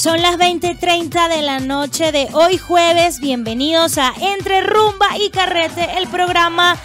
[0.00, 3.20] Son las 20:30 de la noche de hoy jueves.
[3.20, 6.78] Bienvenidos a Entre Rumba y Carrete, el programa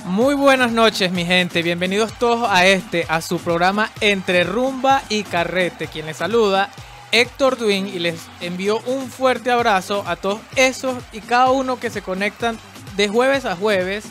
[0.03, 1.61] Muy buenas noches, mi gente.
[1.61, 5.87] Bienvenidos todos a este, a su programa Entre Rumba y Carrete.
[5.87, 6.69] Quien les saluda,
[7.11, 11.89] Héctor Duin, y les envío un fuerte abrazo a todos esos y cada uno que
[11.89, 12.57] se conectan
[12.95, 14.05] de jueves a jueves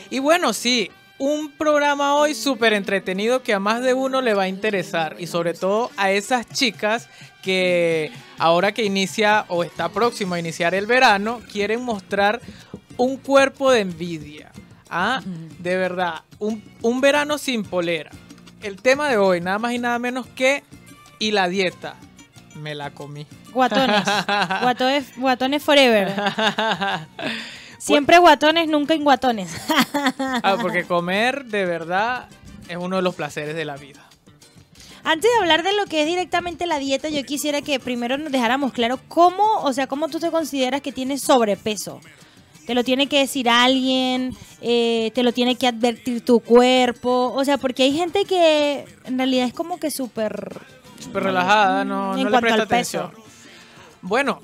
[0.09, 4.43] Y bueno, sí, un programa hoy súper entretenido que a más de uno le va
[4.43, 7.07] a interesar y sobre todo a esas chicas
[7.41, 12.41] que ahora que inicia o está próximo a iniciar el verano quieren mostrar
[12.97, 14.51] un cuerpo de envidia.
[14.89, 15.21] Ah,
[15.59, 18.11] de verdad, un, un verano sin polera.
[18.61, 20.63] El tema de hoy, nada más y nada menos que
[21.19, 21.95] y la dieta.
[22.55, 23.25] Me la comí.
[23.51, 24.03] Guatones.
[24.61, 26.13] guatones, guatones forever.
[27.83, 29.53] Siempre guatones, nunca inguatones.
[30.17, 32.29] ah, porque comer de verdad
[32.69, 34.07] es uno de los placeres de la vida.
[35.03, 38.31] Antes de hablar de lo que es directamente la dieta, yo quisiera que primero nos
[38.31, 41.99] dejáramos claro cómo, o sea, cómo tú te consideras que tienes sobrepeso.
[42.65, 47.43] Te lo tiene que decir alguien, eh, te lo tiene que advertir tu cuerpo, o
[47.43, 50.61] sea, porque hay gente que en realidad es como que súper...
[51.01, 53.11] Súper relajada, no, no le presta atención.
[54.01, 54.41] Bueno,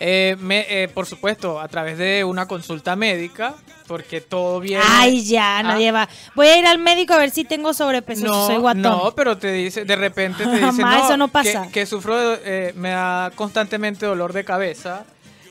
[0.00, 3.54] eh, me, eh, por supuesto, a través de una consulta médica,
[3.86, 4.82] porque todo viene...
[4.86, 6.08] Ay, ya, nadie va.
[6.34, 8.82] Voy a ir al médico a ver si tengo sobrepeso, no, soy guatón.
[8.82, 11.68] No, pero te dice, de repente te dice, no, eso no pasa.
[11.72, 15.04] Que, sufro, eh, me da constantemente dolor de cabeza,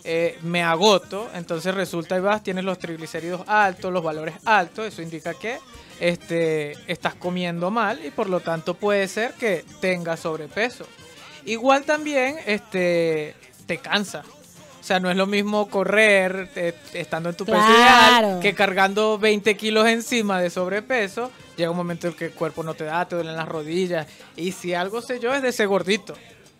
[0.07, 5.01] eh, me agoto, entonces resulta y vas, tienes los triglicéridos altos, los valores altos, eso
[5.01, 5.57] indica que
[5.99, 10.85] este, estás comiendo mal y por lo tanto puede ser que tengas sobrepeso.
[11.45, 13.33] Igual también este,
[13.65, 14.23] te cansa.
[14.79, 16.51] O sea, no es lo mismo correr
[16.93, 21.31] estando en tu peso ideal que cargando 20 kilos encima de sobrepeso.
[21.57, 24.05] Llega un momento en que el cuerpo no te da, te duelen las rodillas.
[24.35, 26.13] Y si algo sé yo es de ese gordito.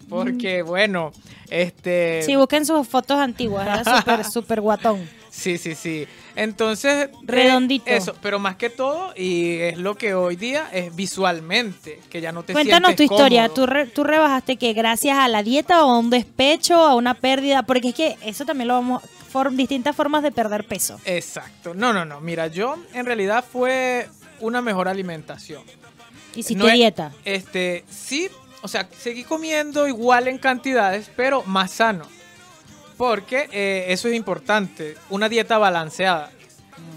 [0.10, 0.68] Porque, Mm.
[0.68, 1.12] bueno,
[1.50, 2.22] este...
[2.24, 5.08] Sí, busquen sus fotos antiguas, era súper, súper guatón.
[5.36, 6.08] Sí, sí, sí.
[6.36, 7.10] Entonces...
[7.24, 7.86] Redondito.
[7.88, 12.32] Eso, pero más que todo, y es lo que hoy día es visualmente, que ya
[12.32, 13.50] no te Cuéntanos tu historia.
[13.50, 13.54] cómodo.
[13.54, 17.16] ¿Tú, re- ¿Tú rebajaste que gracias a la dieta o a un despecho, a una
[17.16, 17.64] pérdida?
[17.64, 19.04] Porque es que eso también lo vamos...
[19.32, 21.00] form- distintas formas de perder peso.
[21.04, 21.74] Exacto.
[21.74, 22.22] No, no, no.
[22.22, 24.08] Mira, yo en realidad fue
[24.40, 25.64] una mejor alimentación.
[26.34, 27.12] Hiciste No es- dieta.
[27.26, 28.30] Este, sí,
[28.62, 32.06] o sea, seguí comiendo igual en cantidades, pero más sano.
[32.98, 36.32] Porque eh, eso es importante, una dieta balanceada.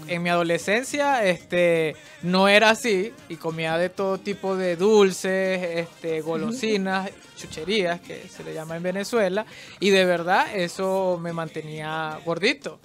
[0.07, 6.21] En mi adolescencia, este, no era así y comía de todo tipo de dulces, este,
[6.21, 9.45] golosinas, chucherías, que se le llama en Venezuela,
[9.79, 12.79] y de verdad eso me mantenía gordito.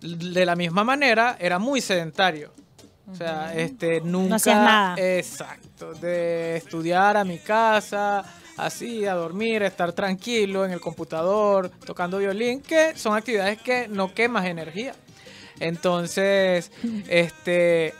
[0.00, 2.52] De la misma manera, era muy sedentario.
[3.10, 4.36] O sea, este, nunca.
[4.36, 4.96] hacías nada.
[4.98, 5.94] Exacto.
[5.94, 8.24] De estudiar a mi casa,
[8.56, 13.88] así, a dormir, a estar tranquilo en el computador, tocando violín, que son actividades que
[13.88, 14.94] no quemas energía.
[15.60, 16.70] Entonces,
[17.08, 17.94] este.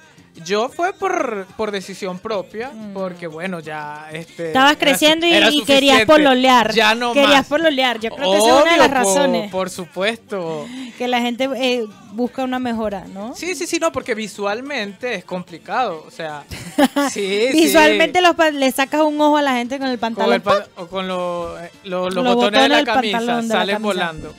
[0.45, 4.49] Yo fue por, por decisión propia, porque bueno, ya este.
[4.49, 6.73] Estabas era creciendo y, era y querías pololear.
[6.75, 7.47] Ya no Querías más.
[7.47, 8.01] pololear.
[8.01, 10.67] Yo creo que esa es una de las Obvio, razones Por supuesto.
[10.99, 13.35] que la gente eh, busca una mejora, ¿no?
[13.37, 16.05] Sí, sí, sí, no, porque visualmente es complicado.
[16.07, 16.43] O sea,
[17.13, 18.25] sí, Visualmente sí.
[18.25, 20.35] los pa- le sacas un ojo a la gente con el Con pantalón.
[20.35, 23.27] el pa- o con lo- eh, lo- los, Los botones, de la botones camisa de
[23.27, 23.79] la salen camisa.
[23.79, 24.35] volando.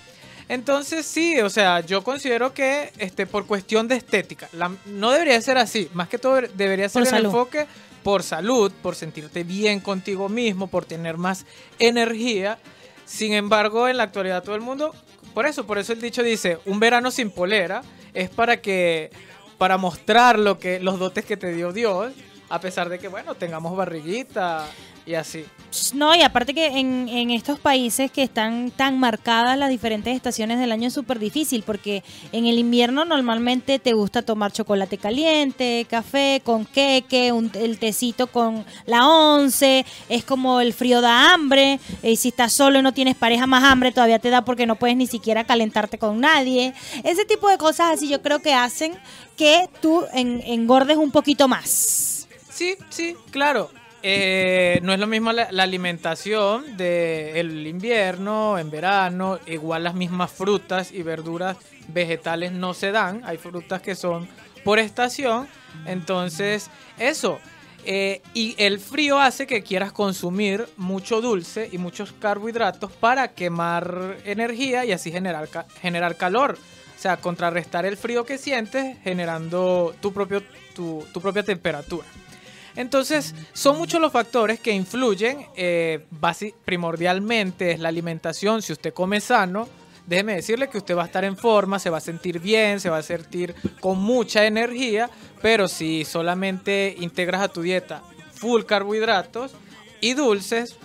[0.48, 5.42] Entonces sí, o sea, yo considero que este por cuestión de estética, la- no debería
[5.42, 7.26] ser así, más que todo debería ser Por el salud.
[7.26, 7.68] enfoque
[8.04, 11.46] por salud, por sentirte bien contigo mismo, por tener más
[11.80, 12.60] energía.
[13.06, 14.94] Sin embargo, en la actualidad todo el mundo,
[15.34, 17.82] por eso, por eso el dicho dice, un verano sin polera
[18.14, 19.10] es para que
[19.58, 22.14] para mostrar lo que los dotes que te dio Dios,
[22.50, 24.68] a pesar de que bueno, tengamos barriguita.
[25.06, 25.46] Y así.
[25.94, 30.58] No, y aparte que en, en estos países que están tan marcadas las diferentes estaciones
[30.58, 35.86] del año es súper difícil, porque en el invierno normalmente te gusta tomar chocolate caliente,
[35.90, 41.80] café con queque, un- el tecito con la once, es como el frío da hambre,
[42.02, 44.78] y si estás solo y no tienes pareja más hambre todavía te da porque no
[44.78, 46.74] puedes ni siquiera calentarte con nadie.
[47.04, 48.94] Ese tipo de cosas así yo creo que hacen
[49.36, 52.28] que tú en- engordes un poquito más.
[52.50, 53.70] Sí, sí, claro.
[54.08, 60.92] Eh, no es lo mismo la, alimentación del invierno, en verano, igual las mismas frutas
[60.92, 61.58] y verduras
[61.88, 64.30] vegetales no se dan, hay frutas que son
[64.64, 65.48] por estación,
[65.88, 66.70] entonces
[67.00, 67.40] eso.
[67.84, 74.18] eh, y el frío hace que quieras consumir mucho dulce y muchos carbohidratos para quemar
[74.24, 75.50] energía y así generar,
[75.82, 76.60] generar calor.
[76.96, 80.44] O sea, contrarrestar el frío que sientes generando tu, propio,
[80.76, 82.06] tu propia temperatura.
[82.76, 85.48] Entonces, son muchos los factores que influyen.
[85.56, 86.06] eh,
[86.66, 88.62] primordialmente es la alimentación.
[88.62, 89.68] Si usted come sano,
[90.06, 92.90] déjeme decirle que usted va a estar en forma, se va a sentir bien, se
[92.90, 95.10] va a sentir con mucha energía.
[95.42, 99.54] Pero si solamente integras a tu dieta full carbohidratos
[100.02, 100.78] y dulces,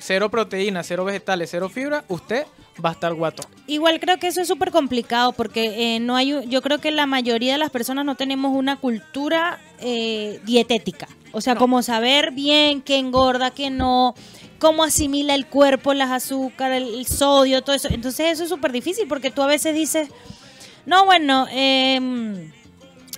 [0.00, 2.46] cero proteínas, cero vegetales, cero fibra, usted
[2.84, 3.42] va a estar guato.
[3.66, 7.06] Igual creo que eso es súper complicado porque eh, no hay, yo creo que la
[7.06, 11.08] mayoría de las personas no tenemos una cultura eh, dietética.
[11.32, 11.60] O sea, No.
[11.60, 14.14] como saber bien qué engorda, qué no,
[14.58, 17.88] cómo asimila el cuerpo las azúcares, el, el sodio, todo eso.
[17.90, 20.08] Entonces eso es súper difícil porque tú a veces dices,
[20.86, 22.50] no, bueno, em,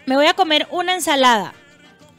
[0.06, 1.54] me voy a comer una ensalada.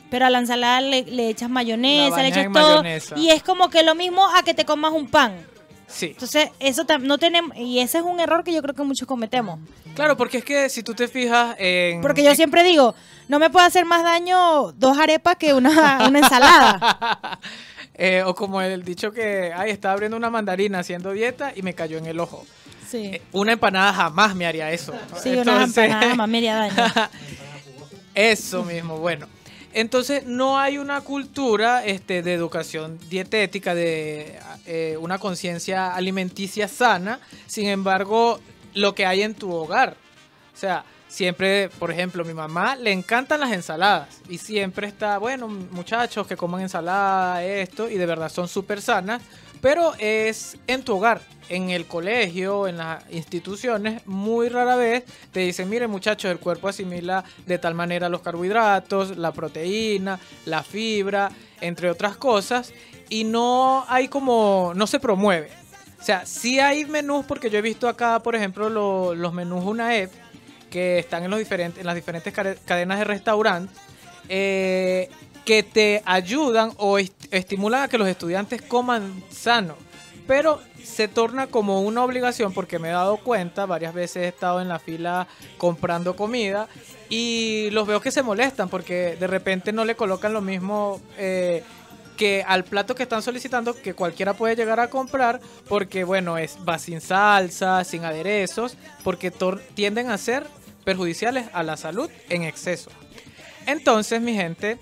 [0.09, 2.83] Pero a la ensalada le, le echas mayonesa, le echas todo.
[2.83, 3.17] mayonesa.
[3.17, 5.45] Y es como que lo mismo a que te comas un pan.
[5.91, 6.07] Sí.
[6.07, 9.59] Entonces, eso no tenemos, y ese es un error que yo creo que muchos cometemos.
[9.95, 12.01] Claro, porque es que si tú te fijas en...
[12.01, 12.95] Porque yo siempre digo,
[13.27, 17.39] no me puede hacer más daño dos arepas que una, una ensalada.
[18.03, 21.75] Eh, o como el dicho que, ay, estaba abriendo una mandarina haciendo dieta y me
[21.75, 22.45] cayó en el ojo.
[22.89, 24.94] Sí, Eh, una empanada jamás me haría eso.
[25.21, 26.73] sí una Entonces- empanada más media daño.
[28.15, 29.27] Eso mismo, bueno.
[29.73, 37.19] Entonces no hay una cultura este, de educación dietética, de eh, una conciencia alimenticia sana.
[37.47, 38.39] Sin embargo,
[38.73, 39.95] lo que hay en tu hogar.
[40.53, 44.21] O sea, siempre, por ejemplo, mi mamá le encantan las ensaladas.
[44.29, 49.21] Y siempre está, bueno, muchachos que coman ensalada, esto, y de verdad son súper sanas.
[49.61, 51.21] Pero es en tu hogar,
[51.51, 55.03] en el colegio, en las instituciones, muy rara vez
[55.33, 60.63] te dicen, miren muchachos, el cuerpo asimila de tal manera los carbohidratos, la proteína, la
[60.63, 62.71] fibra, entre otras cosas,
[63.09, 65.50] y no hay como, no se promueve.
[66.00, 69.63] O sea, sí hay menús, porque yo he visto acá, por ejemplo, lo- los menús
[69.65, 70.09] UNAEP,
[70.69, 72.33] que están en, los diferentes, en las diferentes
[72.65, 73.77] cadenas de restaurantes,
[74.30, 75.09] eh,
[75.44, 79.75] que te ayudan o est- estimulan a que los estudiantes coman sano.
[80.31, 84.62] Pero se torna como una obligación porque me he dado cuenta, varias veces he estado
[84.62, 86.69] en la fila comprando comida
[87.10, 91.63] y los veo que se molestan porque de repente no le colocan lo mismo eh,
[92.16, 96.57] que al plato que están solicitando que cualquiera puede llegar a comprar porque bueno, es
[96.66, 99.33] va sin salsa, sin aderezos, porque
[99.74, 100.48] tienden a ser
[100.86, 102.89] perjudiciales a la salud en exceso.
[103.66, 104.80] Entonces, mi gente,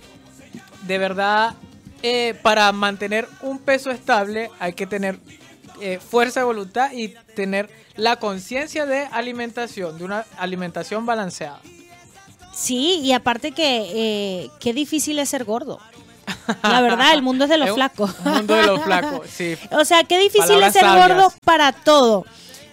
[0.85, 1.55] de verdad,
[2.03, 5.19] eh, para mantener un peso estable hay que tener
[5.81, 11.59] eh, fuerza de voluntad y tener la conciencia de alimentación, de una alimentación balanceada.
[12.53, 15.79] Sí, y aparte que eh, qué difícil es ser gordo.
[16.63, 18.11] La verdad, el mundo es de los Es flacos.
[18.25, 19.55] Un mundo de los flacos, sí.
[19.71, 21.07] O sea, qué difícil Palabras es ser sabias.
[21.09, 22.25] gordo para todo.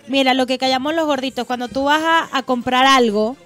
[0.09, 3.37] Mira, lo que callamos los gorditos, cuando tú vas a, a comprar algo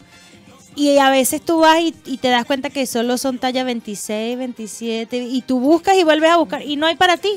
[0.76, 4.38] y a veces tú vas y, y te das cuenta que solo son talla 26,
[4.38, 7.30] 27 y tú buscas y vuelves a buscar y no hay para ti.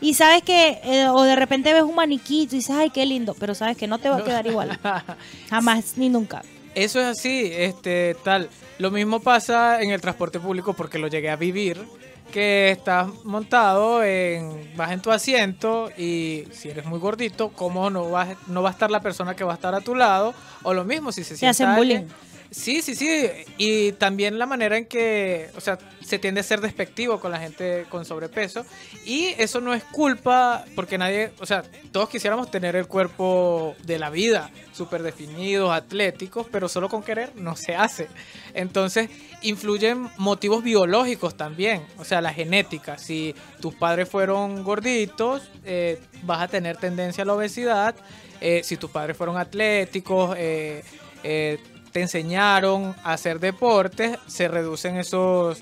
[0.00, 3.34] Y sabes que, eh, o de repente ves un maniquito y dices, ay, qué lindo,
[3.38, 4.78] pero sabes que no te va a quedar igual.
[5.50, 6.42] Jamás ni nunca.
[6.74, 8.48] Eso es así, este, tal.
[8.78, 11.84] Lo mismo pasa en el transporte público porque lo llegué a vivir,
[12.32, 18.08] que estás montado, en, vas en tu asiento y si eres muy gordito, ¿cómo no,
[18.10, 20.32] vas, no va a estar la persona que va a estar a tu lado?
[20.62, 22.14] O lo mismo, si se sienta hacen alguien- bullying.
[22.50, 23.28] Sí, sí, sí.
[23.58, 27.38] Y también la manera en que, o sea, se tiende a ser despectivo con la
[27.38, 28.66] gente con sobrepeso.
[29.04, 34.00] Y eso no es culpa, porque nadie, o sea, todos quisiéramos tener el cuerpo de
[34.00, 38.08] la vida, súper definidos, atléticos, pero solo con querer no se hace.
[38.52, 39.10] Entonces,
[39.42, 42.98] influyen motivos biológicos también, o sea, la genética.
[42.98, 47.94] Si tus padres fueron gorditos, eh, vas a tener tendencia a la obesidad.
[48.40, 50.82] Eh, si tus padres fueron atléticos, eh,
[51.22, 51.58] eh,
[51.92, 55.60] te enseñaron a hacer deportes, se reducen esos,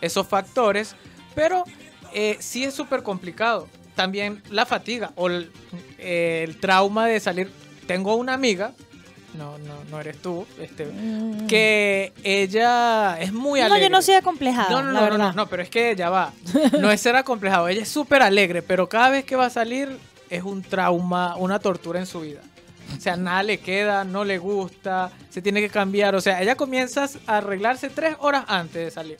[0.00, 0.94] esos factores,
[1.34, 1.64] pero
[2.12, 3.68] eh, sí es súper complicado.
[3.94, 5.50] También la fatiga o el,
[5.98, 7.50] eh, el trauma de salir.
[7.86, 8.72] Tengo una amiga,
[9.36, 11.46] no, no, no eres tú, este, Mm.
[11.46, 13.84] que ella es muy No, alegre.
[13.84, 14.70] yo no soy acomplejada.
[14.70, 16.32] No, no, la no, no, no, no, pero es que ya va.
[16.80, 17.68] No es ser acomplejado.
[17.68, 19.96] Ella es súper alegre, pero cada vez que va a salir
[20.30, 22.40] es un trauma, una tortura en su vida.
[22.96, 26.14] O sea, nada le queda, no le gusta, se tiene que cambiar.
[26.14, 29.18] O sea, ella comienza a arreglarse tres horas antes de salir.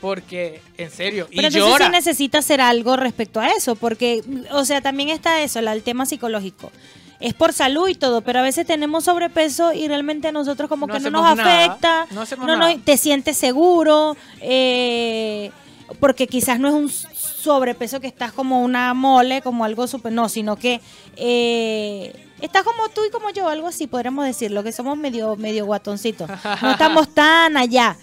[0.00, 1.86] Porque, en serio, Pero y llora.
[1.86, 6.06] sí necesita hacer algo respecto a eso, porque, o sea, también está eso, el tema
[6.06, 6.72] psicológico.
[7.20, 10.88] Es por salud y todo, pero a veces tenemos sobrepeso y realmente a nosotros como
[10.88, 12.72] No que no nos hacemos nada, afecta, no no nada.
[12.74, 15.52] nos- te sientes seguro, eh,
[16.00, 20.28] porque quizás no es un sobrepeso que estás como una mole, como algo súper, no,
[20.28, 20.80] sino que
[21.14, 25.64] eh, estás como tú y como yo, algo así, podríamos decirlo, que somos medio, medio
[25.64, 26.28] guatoncitos,
[26.60, 27.96] no estamos tan allá.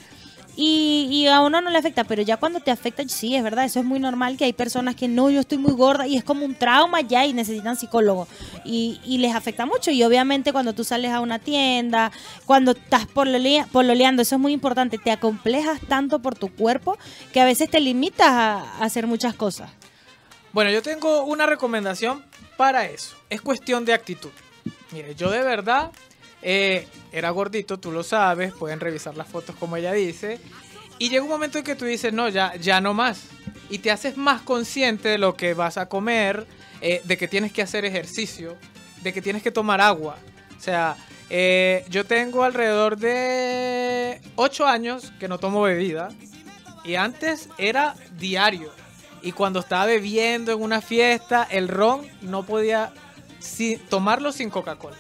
[0.62, 3.64] Y, y a uno no le afecta, pero ya cuando te afecta, sí, es verdad,
[3.64, 6.24] eso es muy normal que hay personas que no, yo estoy muy gorda y es
[6.26, 8.28] como un trauma ya y necesitan psicólogo.
[8.66, 9.90] Y, y les afecta mucho.
[9.90, 12.12] Y obviamente cuando tú sales a una tienda,
[12.46, 16.98] cuando estás pololea- pololeando, eso es muy importante, te acomplejas tanto por tu cuerpo
[17.32, 19.72] que a veces te limitas a hacer muchas cosas.
[20.52, 22.26] Bueno, yo tengo una recomendación
[22.60, 23.16] para eso.
[23.30, 24.32] Es cuestión de actitud.
[24.92, 25.92] Mire, yo de verdad
[26.42, 30.42] eh, era gordito, tú lo sabes, pueden revisar las fotos como ella dice.
[30.98, 33.28] Y llega un momento en que tú dices, no, ya, ya no más.
[33.70, 36.46] Y te haces más consciente de lo que vas a comer,
[36.82, 38.58] eh, de que tienes que hacer ejercicio,
[39.04, 40.18] de que tienes que tomar agua.
[40.58, 40.98] O sea,
[41.30, 46.10] eh, yo tengo alrededor de 8 años que no tomo bebida.
[46.84, 48.70] Y antes era diario.
[49.22, 52.92] Y cuando estaba bebiendo en una fiesta, el ron no podía
[53.90, 54.98] tomarlo sin Coca-Cola.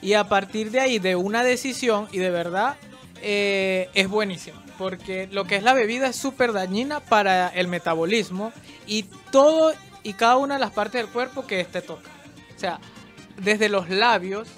[0.00, 2.76] Y a partir de ahí, de una decisión, y de verdad,
[3.22, 4.60] eh, es buenísimo.
[4.78, 8.52] Porque lo que es la bebida es súper dañina para el metabolismo
[8.86, 9.72] y todo
[10.04, 12.08] y cada una de las partes del cuerpo que este toca.
[12.56, 12.78] O sea,
[13.38, 14.48] desde los labios,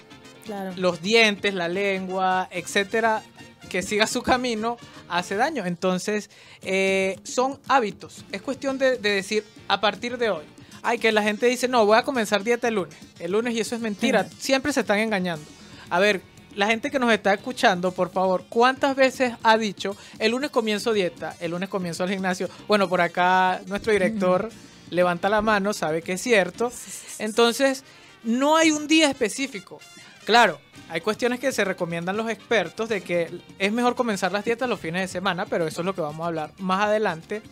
[0.45, 0.73] Claro.
[0.77, 3.23] los dientes, la lengua, etcétera,
[3.71, 4.77] que siga su camino,
[5.09, 5.65] hace daño.
[5.65, 6.29] Entonces,
[6.61, 8.27] eh, son hábitos.
[8.33, 10.45] Es cuestión de, de decir, a partir de hoy.
[10.83, 12.97] Ay, que la gente dice, no, voy a comenzar dieta el lunes.
[13.19, 14.29] El lunes, y eso es mentira.
[14.39, 15.45] Siempre se están engañando.
[15.89, 16.21] A ver,
[16.55, 20.93] la gente que nos está escuchando, por favor, ¿cuántas veces ha dicho, el lunes comienzo
[20.93, 22.49] dieta, el lunes comienzo al gimnasio?
[22.67, 24.51] Bueno, por acá nuestro director
[24.91, 26.73] levanta la mano, sabe que es cierto.
[27.19, 27.85] Entonces,
[28.25, 29.81] no hay un día específico.
[30.25, 33.31] Claro, hay cuestiones que se recomiendan los expertos de que
[33.61, 36.25] es mejor comenzar las dietas los fines de semana, pero eso es lo que vamos
[36.25, 37.43] a hablar más adelante.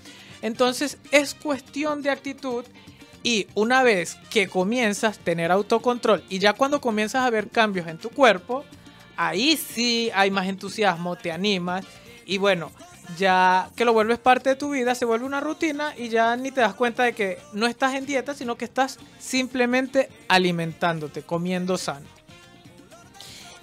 [0.42, 2.64] Entonces, es cuestión de actitud
[3.23, 7.87] y una vez que comienzas a tener autocontrol y ya cuando comienzas a ver cambios
[7.87, 8.64] en tu cuerpo,
[9.16, 11.85] ahí sí hay más entusiasmo, te animas
[12.26, 12.73] y bueno,
[13.16, 16.50] ya que lo vuelves parte de tu vida, se vuelve una rutina y ya ni
[16.50, 21.78] te das cuenta de que no estás en dieta, sino que estás simplemente alimentándote, comiendo
[21.78, 22.18] sano.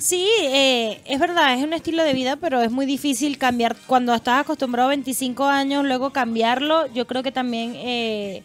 [0.05, 3.75] Sí, eh, es verdad, es un estilo de vida, pero es muy difícil cambiar.
[3.87, 8.43] Cuando estás acostumbrado a 25 años, luego cambiarlo, yo creo que también eh,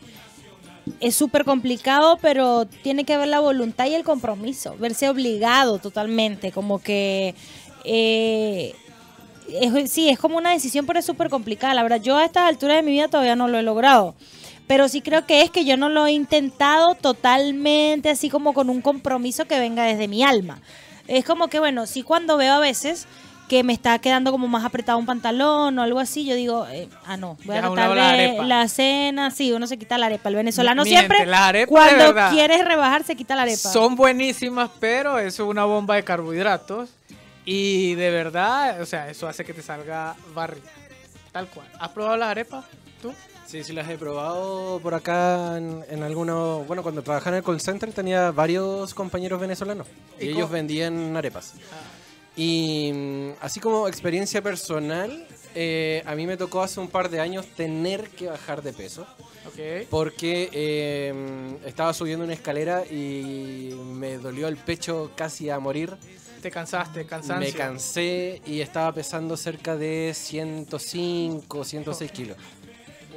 [1.00, 6.50] es súper complicado, pero tiene que haber la voluntad y el compromiso, verse obligado totalmente,
[6.50, 7.35] como que...
[7.85, 8.75] eh,
[9.87, 11.75] sí, es como una decisión, pero es súper complicada.
[11.75, 14.14] La verdad, yo a estas alturas de mi vida todavía no lo he logrado.
[14.67, 18.71] Pero sí creo que es que yo no lo he intentado totalmente así como con
[18.71, 20.62] un compromiso que venga desde mi alma.
[21.11, 23.07] Es como que, bueno, sí cuando veo a veces
[23.49, 26.88] que me está quedando como más apretado un pantalón o algo así, yo digo, eh,
[27.05, 28.45] ah, no, voy a tratar la arepa.
[28.45, 30.29] la cena, sí, uno se quita la arepa.
[30.29, 33.57] El venezolano siempre, arepas de cuando quieres rebajar, se quita la arepa.
[33.57, 36.90] Son buenísimas, pero eso es una bomba de carbohidratos.
[37.45, 40.71] Y de verdad, o sea, eso hace que te salga barriga.
[41.33, 41.67] Tal cual.
[41.81, 42.64] ¿Has probado las arepas?
[43.02, 43.12] ¿Tú?
[43.50, 46.64] Sí, sí las he probado por acá en, en algunos...
[46.69, 49.88] Bueno, cuando trabajaba en el call center tenía varios compañeros venezolanos
[50.21, 51.54] y, ¿Y ellos vendían arepas.
[52.37, 55.26] Y mm, así como experiencia personal,
[55.57, 59.04] eh, a mí me tocó hace un par de años tener que bajar de peso
[59.49, 59.88] Ok.
[59.90, 65.97] porque eh, estaba subiendo una escalera y me dolió el pecho casi a morir.
[66.40, 67.52] Te cansaste, cansancio.
[67.52, 72.37] Me cansé y estaba pesando cerca de 105, 106 kilos.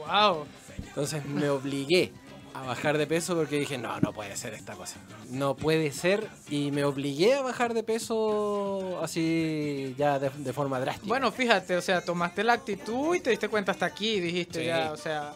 [0.08, 0.46] Wow.
[0.88, 2.12] Entonces me obligué
[2.54, 4.98] a bajar de peso porque dije, no, no puede ser esta cosa.
[5.30, 6.28] No puede ser.
[6.50, 11.08] Y me obligué a bajar de peso así ya de, de forma drástica.
[11.08, 14.66] Bueno, fíjate, o sea, tomaste la actitud y te diste cuenta hasta aquí, dijiste Sí.
[14.68, 15.34] ya, o sea,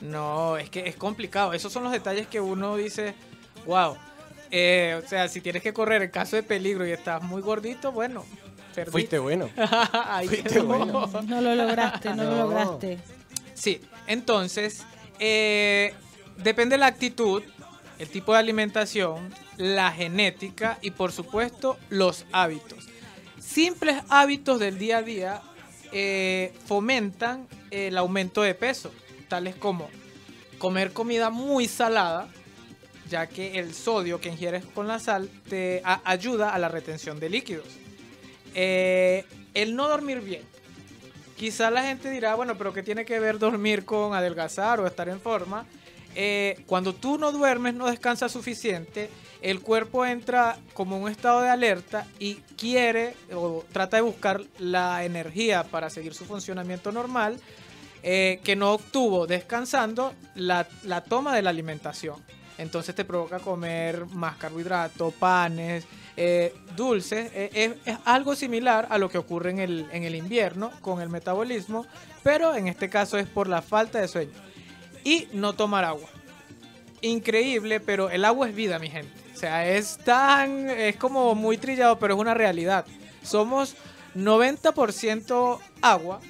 [0.00, 1.52] no, es que es complicado.
[1.52, 3.14] Esos son los detalles que uno dice,
[3.66, 3.96] wow.
[4.52, 7.90] Eh, o sea, si tienes que correr en caso de peligro y estás muy gordito,
[7.92, 8.24] bueno,
[8.74, 8.90] perdiste.
[8.92, 9.48] fuiste bueno.
[9.92, 11.06] Ahí fuiste bueno.
[11.26, 12.98] No lo lograste, no, lo lograste.
[13.54, 14.84] Sí, entonces,
[15.18, 15.94] eh,
[16.36, 17.42] depende de la actitud,
[17.98, 22.86] el tipo de alimentación, la genética y por supuesto los hábitos.
[23.38, 25.42] Simples hábitos del día a día
[25.92, 28.92] eh, fomentan el aumento de peso,
[29.28, 29.88] tales como
[30.58, 32.28] comer comida muy salada,
[33.08, 37.28] ya que el sodio que ingieres con la sal te ayuda a la retención de
[37.28, 37.66] líquidos.
[38.54, 40.42] Eh, el no dormir bien.
[41.40, 45.08] Quizá la gente dirá, bueno, pero ¿qué tiene que ver dormir con adelgazar o estar
[45.08, 45.64] en forma?
[46.14, 49.08] Eh, cuando tú no duermes, no descansas suficiente,
[49.40, 55.02] el cuerpo entra como un estado de alerta y quiere o trata de buscar la
[55.02, 57.40] energía para seguir su funcionamiento normal
[58.02, 62.16] eh, que no obtuvo descansando la, la toma de la alimentación.
[62.58, 65.86] Entonces te provoca comer más carbohidratos, panes,
[66.16, 67.30] eh, dulces.
[67.34, 71.00] Eh, es, es algo similar a lo que ocurre en el, en el invierno con
[71.00, 71.86] el metabolismo,
[72.22, 74.32] pero en este caso es por la falta de sueño.
[75.04, 76.08] Y no tomar agua.
[77.00, 79.12] Increíble, pero el agua es vida, mi gente.
[79.34, 80.68] O sea, es tan.
[80.68, 82.84] Es como muy trillado, pero es una realidad.
[83.22, 83.74] Somos
[84.14, 86.20] 90% agua,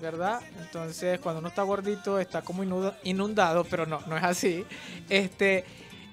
[0.00, 0.40] ¿verdad?
[0.60, 2.62] Entonces, cuando uno está gordito, está como
[3.02, 4.64] inundado, pero no, no es así.
[5.10, 5.66] Este,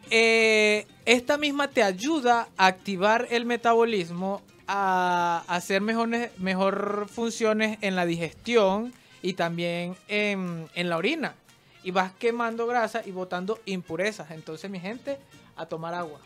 [0.10, 7.96] eh, esta misma te ayuda a activar el metabolismo, a hacer mejores, mejor funciones en
[7.96, 11.36] la digestión y también en, en la orina.
[11.84, 14.32] Y vas quemando grasa y botando impurezas.
[14.32, 15.20] Entonces, mi gente,
[15.56, 16.20] a tomar agua.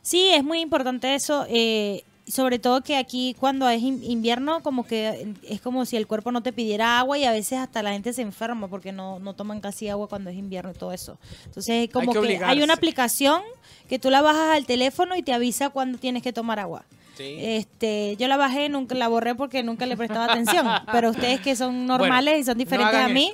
[0.00, 1.46] Sí, es muy importante eso.
[1.48, 6.06] eh, sobre todo que aquí cuando es in- invierno, como que es como si el
[6.06, 9.18] cuerpo no te pidiera agua y a veces hasta la gente se enferma porque no,
[9.20, 11.18] no toman casi agua cuando es invierno y todo eso.
[11.44, 13.42] Entonces es como que que, hay una aplicación
[13.88, 16.84] que tú la bajas al teléfono y te avisa cuando tienes que tomar agua.
[17.18, 20.66] Este, yo la bajé, nunca la borré porque nunca le prestaba atención.
[20.92, 23.32] pero ustedes que son normales Bueno, y son diferentes a mí,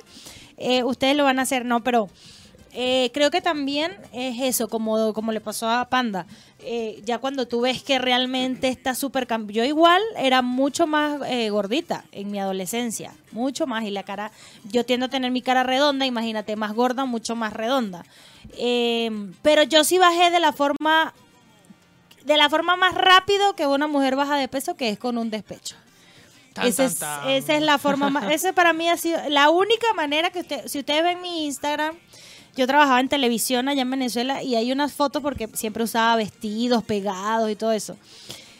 [0.57, 2.09] eh, ustedes lo van a hacer, no, pero
[2.73, 6.25] eh, creo que también es eso, como, como le pasó a Panda.
[6.59, 11.49] Eh, ya cuando tú ves que realmente está súper Yo igual era mucho más eh,
[11.49, 13.83] gordita en mi adolescencia, mucho más.
[13.83, 14.31] Y la cara,
[14.71, 18.05] yo tiendo a tener mi cara redonda, imagínate, más gorda, mucho más redonda.
[18.57, 19.11] Eh,
[19.41, 21.13] pero yo sí bajé de la forma,
[22.23, 25.29] de la forma más rápido que una mujer baja de peso, que es con un
[25.29, 25.75] despecho.
[26.53, 28.31] Tan, Esa tan, es, esa es la forma más.
[28.31, 30.67] Esa para mí ha sido la única manera que usted.
[30.67, 31.97] Si ustedes ven mi Instagram,
[32.55, 36.83] yo trabajaba en televisión allá en Venezuela y hay unas fotos porque siempre usaba vestidos
[36.83, 37.97] pegados y todo eso.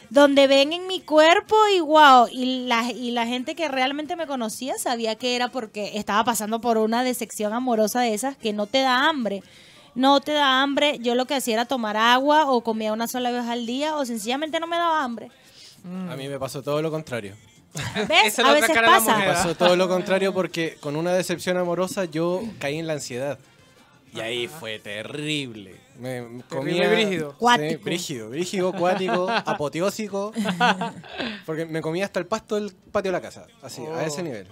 [0.10, 4.28] Donde ven en mi cuerpo y wow, y la, y la gente que realmente me
[4.28, 8.68] conocía sabía que era porque estaba pasando por una decepción amorosa de esas que no
[8.68, 9.42] te da hambre.
[9.96, 10.98] No te da hambre.
[11.00, 14.06] Yo lo que hacía era tomar agua o comía una sola vez al día o
[14.06, 15.30] sencillamente no me daba hambre.
[16.10, 17.36] A mí me pasó todo lo contrario.
[18.08, 18.10] ¿Ves?
[18.26, 19.18] Esa es la A otra veces pasa.
[19.18, 23.40] Me pasó todo lo contrario porque con una decepción amorosa yo caí en la ansiedad.
[24.16, 25.76] Y ahí fue terrible.
[26.00, 26.86] Me comía...
[26.86, 27.32] y brígido.
[27.32, 27.84] Sí, Cuático.
[27.84, 30.32] brígido, brígido, cuático, apoteósico.
[31.46, 33.48] Porque me comía hasta el pasto del patio de la casa.
[33.62, 34.00] Así, a Oh.
[34.02, 34.48] ese nivel.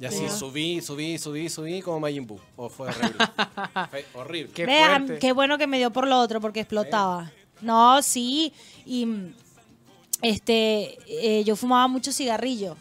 [0.00, 2.38] Y así subí, subí, subí, subí como Majin Buu.
[2.56, 3.16] Oh, fue horrible.
[3.90, 4.52] fue horrible.
[4.54, 5.26] Qué Vean, fuerte.
[5.26, 7.32] qué bueno que me dio por lo otro porque explotaba.
[7.60, 8.52] No, sí.
[8.86, 9.34] Y mm,
[10.22, 12.76] este, eh, yo fumaba mucho cigarrillo.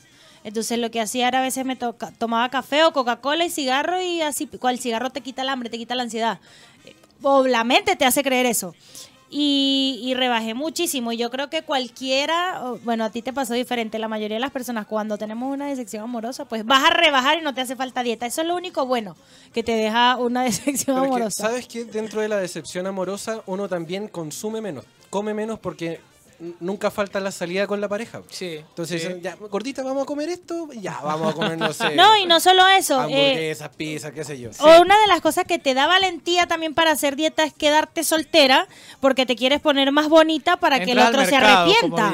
[0.47, 4.01] Entonces lo que hacía era a veces me toca- tomaba café o Coca-Cola y cigarro
[4.01, 6.39] y así, cual cigarro te quita el hambre, te quita la ansiedad.
[6.85, 8.73] Eh, O la mente te hace creer eso.
[9.29, 11.11] Y, y rebajé muchísimo.
[11.11, 13.99] Y yo creo que cualquiera, bueno, a ti te pasó diferente.
[13.99, 17.41] La mayoría de las personas cuando tenemos una decepción amorosa, pues vas a rebajar y
[17.41, 18.25] no te hace falta dieta.
[18.25, 19.17] Eso es lo único bueno
[19.53, 21.43] que te deja una decepción Pero es que, amorosa.
[21.47, 21.83] ¿sabes qué?
[21.83, 25.99] Dentro de la decepción amorosa, uno también consume menos, come menos porque
[26.59, 28.21] nunca falta la salida con la pareja.
[28.29, 28.55] Sí.
[28.57, 29.07] Entonces sí.
[29.07, 31.87] dicen, ya, gordita, vamos a comer esto, ya, vamos a comer, no sé.
[31.95, 32.95] No, y no solo eso.
[33.09, 34.51] eh, Hamburguesas, pizza, qué sé yo.
[34.59, 38.03] O una de las cosas que te da valentía también para hacer dieta es quedarte
[38.03, 38.67] soltera
[38.99, 42.13] porque te quieres poner más bonita para que el otro se mercado, arrepienta.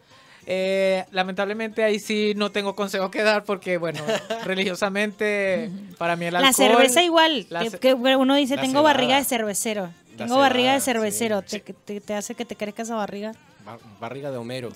[0.45, 4.01] Eh, lamentablemente ahí sí no tengo consejo que dar porque, bueno,
[4.45, 6.49] religiosamente para mí el alcohol...
[6.51, 8.83] La cerveza igual, la que, ce- que uno dice, tengo cebada.
[8.95, 9.91] barriga de cervecero.
[10.17, 11.43] Tengo barriga de cervecero.
[11.47, 11.61] sí.
[11.61, 13.33] Te, te- te hace que te crezca esa barriga.
[13.65, 14.73] Bar- barriga de Homero.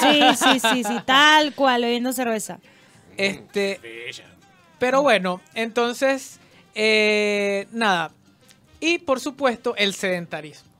[0.00, 2.58] Sí, sí, sí, sí, tal cual, bebiendo cerveza.
[3.26, 3.80] Este,
[4.78, 6.40] pero bueno, entonces,
[6.74, 8.10] eh, nada.
[8.80, 10.70] Y por supuesto, el sedentarismo.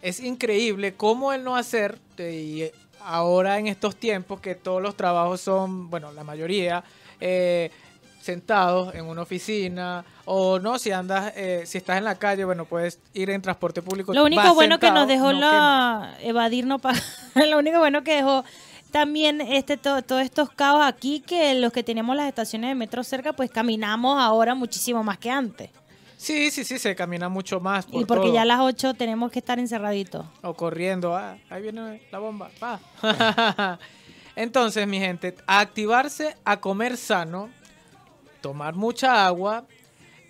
[0.00, 5.40] Es increíble cómo el no hacer, y ahora en estos tiempos que todos los trabajos
[5.40, 6.84] son, bueno, la mayoría,
[7.20, 7.70] eh,
[8.20, 12.64] sentados en una oficina, o no, si andas, eh, si estás en la calle, bueno,
[12.64, 14.12] puedes ir en transporte público.
[14.12, 17.02] Lo único bueno que nos dejó no la evadir no pagar.
[17.34, 18.44] Lo único bueno que dejó
[18.90, 23.02] también este to- todos estos caos aquí que los que teníamos las estaciones de metro
[23.04, 25.70] cerca pues caminamos ahora muchísimo más que antes.
[26.16, 27.86] Sí, sí, sí, se camina mucho más.
[27.86, 28.34] Por y porque todo.
[28.34, 30.26] ya a las 8 tenemos que estar encerraditos.
[30.42, 32.80] O corriendo, ah, ahí viene la bomba, va.
[34.34, 37.50] Entonces, mi gente, a activarse, a comer sano,
[38.40, 39.64] tomar mucha agua,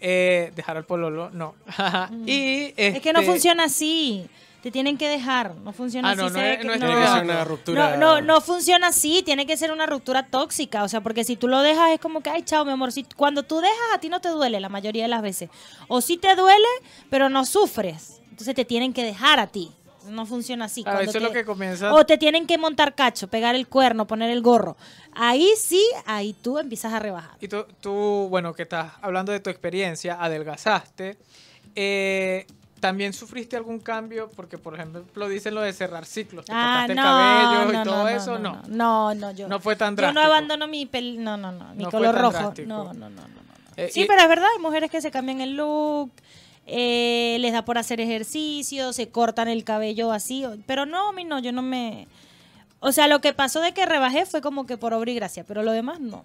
[0.01, 1.55] eh, dejar al pololo, no.
[2.27, 4.29] y Es que no este, funciona así.
[4.62, 5.55] Te tienen que dejar.
[5.57, 6.21] No funciona Ah, así.
[6.21, 7.97] no, no ve es- que no es Tiene que ser una ruptura.
[7.97, 11.37] No, no, no funciona así, tiene que ser una ruptura tóxica, o sea, porque si
[11.37, 13.99] tú lo dejas es como que, ay, chao, mi amor, si, cuando tú dejas a
[13.99, 15.49] ti no te duele la mayoría de las veces,
[15.87, 16.66] o sí te duele,
[17.09, 19.71] pero no sufres, entonces te tienen que dejar a ti,
[20.09, 20.85] no funciona así.
[21.03, 21.92] Eso es lo que comienza.
[21.94, 24.77] O te tienen que montar cacho, pegar el cuerno, poner el gorro,
[25.12, 27.37] ahí sí, ahí tú empiezas a rebajar.
[27.40, 31.16] Y tú, tú, bueno, que estás hablando de tu experiencia, adelgazaste.
[31.81, 32.44] eh,
[32.80, 34.30] ¿También sufriste algún cambio?
[34.36, 36.44] Porque, por ejemplo, dicen lo de cerrar ciclos.
[36.44, 38.62] Te Ah, cortaste no, el cabello no, y todo no, eso, no, no.
[38.68, 39.48] no, no, yo.
[39.48, 40.26] No fue tan Yo no drástico.
[40.26, 42.30] abandono mi pel, no, no, no, mi color rojo.
[42.38, 42.68] drástico.
[42.68, 43.48] No, no, no, no, no.
[43.76, 46.10] Eh, Sí, y- pero es verdad, hay mujeres que se cambian el look,
[46.66, 51.38] eh, les da por hacer ejercicio, se cortan el cabello así, pero no, mí no,
[51.38, 52.06] yo no me...
[52.80, 55.42] O sea, lo que pasó de que rebajé fue como que por obra y gracia,
[55.44, 56.24] pero lo demás no.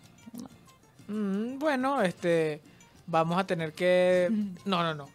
[1.08, 2.62] Mm, bueno, este,
[3.08, 4.30] vamos a tener que,
[4.66, 5.10] no, no, no,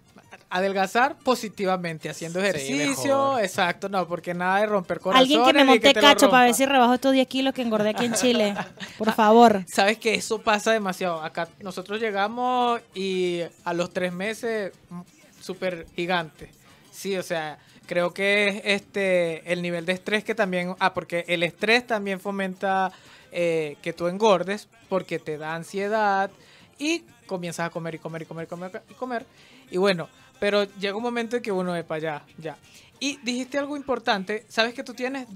[0.51, 5.31] adelgazar positivamente haciendo ejercicio, exacto, no, porque nada de romper corazones.
[5.31, 8.07] Alguien que me monte cacho para ver si rebajo estos 10 kilos que engordé aquí
[8.07, 8.55] en Chile.
[8.97, 9.65] Por favor.
[9.67, 11.23] Sabes que eso pasa demasiado.
[11.23, 15.01] Acá nosotros llegamos y a los tres meses, mm,
[15.41, 16.51] súper gigante.
[16.91, 20.75] Sí, o sea, creo que es este el nivel de estrés que también.
[20.79, 22.91] Ah, porque el estrés también fomenta
[23.33, 26.31] eh, que tú engordes, porque te da ansiedad
[26.79, 29.27] y comienzas a comer y comer y comer y comer y comer.
[29.71, 30.09] Y bueno,
[30.41, 32.57] pero llega un momento en que uno es para allá, ya.
[33.01, 34.45] Y dijiste algo importante.
[34.49, 35.27] Sabes que tú tienes,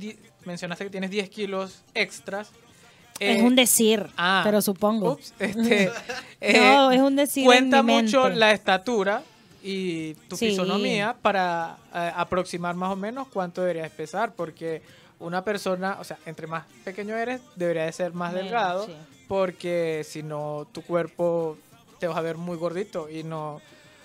[0.45, 2.51] mencionaste que tienes 10 kilos extras.
[3.21, 5.13] es Eh, un decir, ah, pero supongo.
[5.13, 5.91] Ups, este,
[6.41, 9.23] eh, No, es un decir en Cuenta mucho la estatura
[9.63, 10.51] y tu Sí.
[10.51, 14.83] fisonomía para eh, aproximar más o menos cuánto deberías pesar, porque
[15.21, 18.93] una persona, o sea, entre más pequeño eres, debería de ser más Menos, delgado, sí.
[19.29, 21.57] porque si no, tu cuerpo
[22.01, 23.61] te vas a ver muy gordito y no,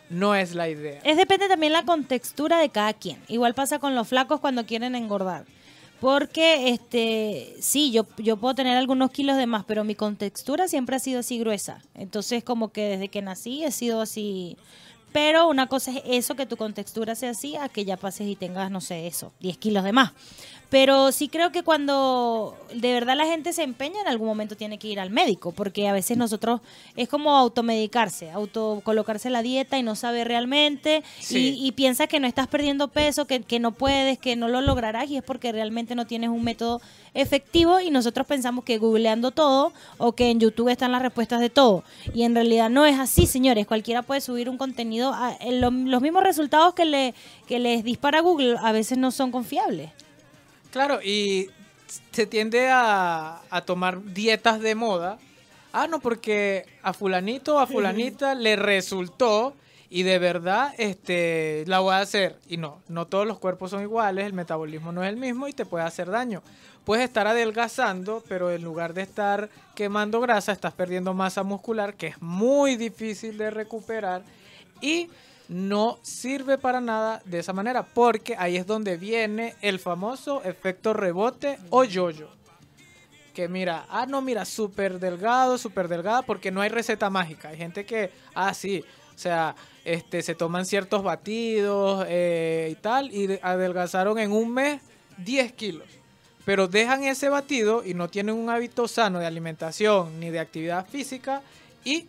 [0.09, 0.99] no es la idea.
[1.03, 3.21] Es depende también la contextura de cada quien.
[3.27, 5.45] Igual pasa con los flacos cuando quieren engordar.
[5.99, 10.95] Porque, este, sí, yo, yo puedo tener algunos kilos de más, pero mi contextura siempre
[10.95, 11.81] ha sido así gruesa.
[11.95, 14.57] Entonces, como que desde que nací he sido así.
[15.11, 18.35] Pero una cosa es eso, que tu contextura sea así, a que ya pases y
[18.35, 20.11] tengas, no sé, eso, 10 kilos de más.
[20.69, 24.77] Pero sí creo que cuando de verdad la gente se empeña, en algún momento tiene
[24.77, 26.59] que ir al médico, porque a veces nosotros
[26.97, 31.55] es como automedicarse, auto colocarse la dieta y no sabe realmente Sí.
[31.57, 34.59] y, y piensas que no estás perdiendo peso, que, que no puedes, que no lo
[34.59, 36.81] lograrás y es porque realmente no tienes un método
[37.13, 41.49] efectivo y nosotros pensamos que googleando todo o que en YouTube están las respuestas de
[41.49, 43.67] todo y en realidad no es así, señores.
[43.67, 47.13] Cualquiera puede subir un contenido, a- en lo- los mismos resultados que, le,
[47.47, 49.91] que les dispara Google a veces no son confiables.
[50.77, 51.49] Claro, y
[52.11, 55.17] se tiende a, a tomar dietas de moda.
[55.73, 59.55] Ah, no, porque a fulanito o a fulanita le resultó
[59.89, 62.37] y de verdad este la voy a hacer.
[62.47, 65.53] Y no, no todos los cuerpos son iguales, el metabolismo no es el mismo y
[65.53, 66.43] te puede hacer daño.
[66.85, 72.05] Puedes estar adelgazando, pero en lugar de estar quemando grasa, estás perdiendo masa muscular, que
[72.05, 74.21] es muy difícil de recuperar.
[74.79, 75.09] Y
[75.49, 80.93] no sirve para nada de esa manera, porque ahí es donde viene el famoso efecto
[80.93, 82.29] rebote o yoyo.
[83.33, 87.49] que mira, ah, no, mira, súper delgado, súper delgada, porque no hay receta mágica.
[87.49, 88.83] Hay gente que, ah, sí,
[89.15, 89.55] o sea,
[89.85, 94.81] este, se toman ciertos batidos eh, y tal, y de- adelgazaron en un mes
[95.19, 95.87] 10 kilos.
[96.45, 100.87] Pero dejan ese batido y no tienen un hábito sano de alimentación ni de actividad
[100.87, 101.41] física
[101.85, 102.07] y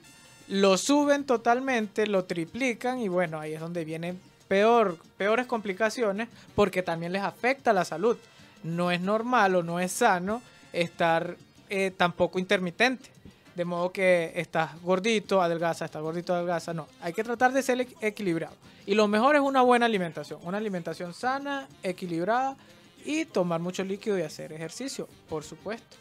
[0.48, 6.82] lo suben totalmente, lo triplican y bueno, ahí es donde vienen peor, peores complicaciones porque
[6.82, 8.16] también les afecta la salud.
[8.62, 11.36] No es normal o no es sano estar
[11.68, 13.10] eh, tampoco intermitente.
[13.54, 16.72] De modo que estás gordito, adelgaza, estás gordito, adelgaza.
[16.72, 18.54] No, hay que tratar de ser equ- equilibrado.
[18.86, 20.40] Y lo mejor es una buena alimentación.
[20.44, 22.56] Una alimentación sana, equilibrada
[23.04, 25.96] y tomar mucho líquido y hacer ejercicio, por supuesto.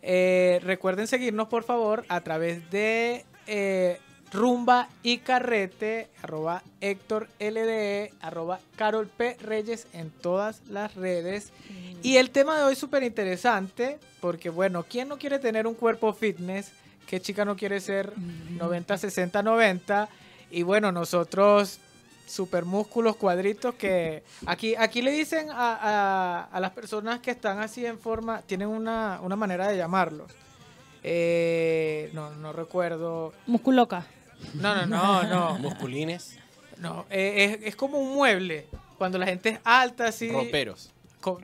[0.00, 3.98] Eh, recuerden seguirnos por favor a través de eh,
[4.32, 9.36] Rumba y Carrete, arroba Héctor LDE, arroba Carol P.
[9.42, 11.52] Reyes en todas las redes.
[12.02, 15.74] Y el tema de hoy es súper interesante porque, bueno, ¿quién no quiere tener un
[15.74, 16.72] cuerpo fitness?
[17.06, 20.08] ¿Qué chica no quiere ser 90, 60, 90?
[20.50, 21.78] Y bueno, nosotros
[22.26, 27.60] super músculos, cuadritos que aquí, aquí le dicen a, a- a las personas que están
[27.60, 30.30] así en forma, tienen una, una manera de llamarlos.
[31.02, 33.32] Eh, no, no recuerdo.
[33.46, 34.06] Musculoca.
[34.54, 35.58] No, no, no, no.
[35.60, 36.36] Musculines,
[36.78, 38.66] No, eh, es, es como un mueble.
[38.98, 40.28] Cuando la gente es alta, así.
[40.30, 40.90] roperos.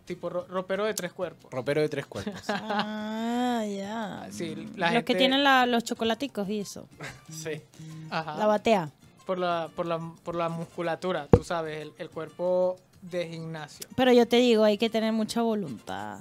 [0.04, 1.50] tipo ro- ropero de tres cuerpos.
[1.50, 2.42] Ropero de tres cuerpos.
[2.48, 4.26] Ah, ya.
[4.32, 6.88] Sí, la Los que tienen la- los chocolaticos y eso.
[7.30, 7.62] sí.
[8.10, 8.36] Ajá.
[8.38, 8.90] La batea.
[9.26, 13.86] Por, la, por, la, por la musculatura, tú sabes, el, el cuerpo de gimnasio.
[13.96, 16.20] Pero yo te digo, hay que tener mucha voluntad.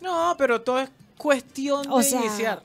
[0.00, 2.62] No, pero todo es cuestión O de sea, iniciar.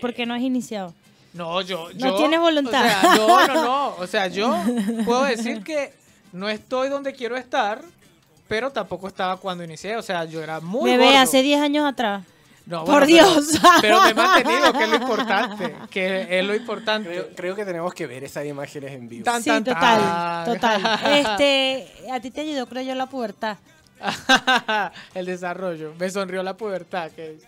[0.00, 0.92] Porque no has iniciado.
[1.32, 2.84] No, yo, No tienes voluntad.
[2.84, 3.86] O sea, no, no, no.
[3.96, 4.54] O sea, yo
[5.04, 5.92] puedo decir que
[6.32, 7.82] no estoy donde quiero estar,
[8.46, 9.96] pero tampoco estaba cuando inicié.
[9.96, 11.18] O sea, yo era muy Bebé, gordo.
[11.18, 12.24] hace 10 años atrás.
[12.66, 13.58] No, Por Dios.
[13.60, 15.76] Pero, pero me he mantenido, que es lo importante.
[15.90, 17.08] Que es lo importante.
[17.08, 19.24] Creo, creo que tenemos que ver esas imágenes en vivo.
[19.24, 20.44] Tan, sí, tan, total, tan.
[20.54, 21.00] total.
[21.12, 23.58] Este, a ti te ayudó, creo yo, la pubertad.
[25.14, 25.94] el desarrollo.
[25.98, 27.10] Me sonrió la pubertad.
[27.10, 27.38] Que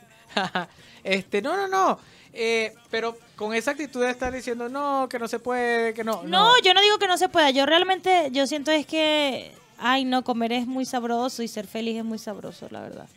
[1.04, 1.98] este, no, no, no.
[2.32, 6.22] Eh, pero con esa actitud de estar diciendo no, que no se puede, que no.
[6.24, 7.50] No, yo no digo que no se pueda.
[7.50, 11.96] Yo realmente, yo siento es que, ay, no, comer es muy sabroso y ser feliz
[11.96, 13.08] es muy sabroso, la verdad.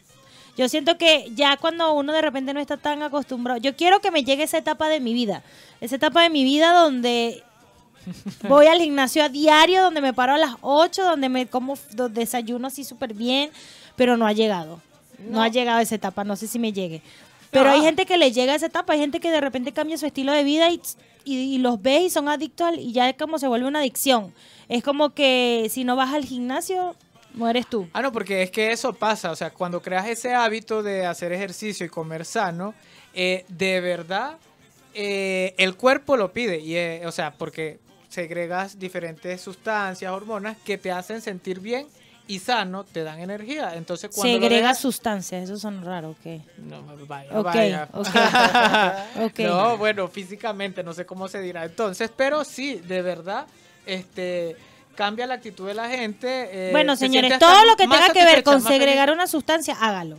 [0.59, 4.11] Yo siento que ya cuando uno de repente no está tan acostumbrado, yo quiero que
[4.11, 5.41] me llegue esa etapa de mi vida,
[5.79, 7.41] esa etapa de mi vida donde
[8.47, 12.19] voy al gimnasio a diario, donde me paro a las 8, donde me como donde
[12.19, 13.51] desayuno así súper bien,
[13.95, 14.81] pero no ha llegado.
[15.29, 15.41] No.
[15.41, 17.01] ha llegado esa etapa, no sé si me llegue.
[17.51, 19.97] Pero hay gente que le llega a esa etapa, hay gente que de repente cambia
[19.97, 20.81] su estilo de vida y,
[21.23, 23.79] y, y los ves y son adictos al- y ya es como se vuelve una
[23.79, 24.33] adicción.
[24.67, 26.95] Es como que si no vas al gimnasio,
[27.33, 27.87] mueres tú.
[27.93, 29.31] Ah, no, porque es que eso pasa.
[29.31, 32.73] O sea, cuando creas ese hábito de hacer ejercicio y comer sano,
[33.13, 34.37] eh, de verdad,
[34.93, 36.59] eh, el cuerpo lo pide.
[36.59, 41.87] Y, eh, o sea, porque segregas diferentes sustancias, hormonas que te hacen sentir bien
[42.27, 43.75] y sano, te dan energía.
[43.75, 46.41] Entonces, cuando Segrega dejas- sustancias, esos son raros, ¿ok?
[46.57, 47.89] No, vaya, vaya.
[47.91, 48.07] ok,
[49.25, 49.39] ok.
[49.39, 51.65] No, bueno, físicamente, no sé cómo se dirá.
[51.65, 53.47] Entonces, pero sí, de verdad,
[53.85, 54.55] este
[54.99, 56.27] cambia la actitud de la gente.
[56.51, 58.77] eh, bueno, se señores, todo lo que tenga que ver con feliz.
[58.79, 60.17] segregar una sustancia, hágalo.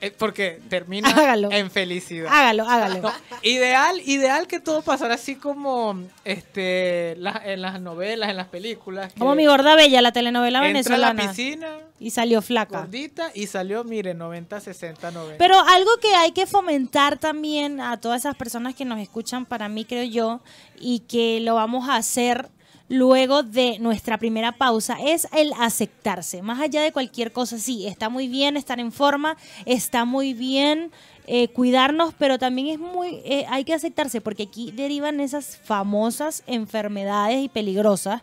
[0.00, 1.52] Eh, porque termina Hágalo.
[1.52, 2.26] en felicidad.
[2.32, 3.02] Hágalo, hágalo.
[3.02, 8.48] No, ideal, ideal que todo pasara así como este la- en las novelas, en las
[8.48, 9.12] películas.
[9.16, 11.28] Como mi gorda bella, la telenovela entra a la venezolana.
[11.30, 11.68] piscina,
[12.00, 12.80] Y salió flaca.
[12.80, 15.38] gordita, y salió, mire, 90, 60, 90.
[15.38, 19.68] Pero algo que hay que fomentar también a todas esas personas que nos escuchan, para
[19.68, 20.40] mí creo yo,
[20.80, 22.48] y que lo vamos a hacer
[22.88, 26.42] luego de nuestra primera pausa, es el aceptarse.
[26.42, 30.90] Más allá de cualquier cosa, sí, está muy bien estar en forma, está muy bien
[31.26, 36.42] eh, cuidarnos, pero también es muy, eh, hay que aceptarse, porque aquí derivan esas famosas
[36.46, 38.20] enfermedades y peligrosas,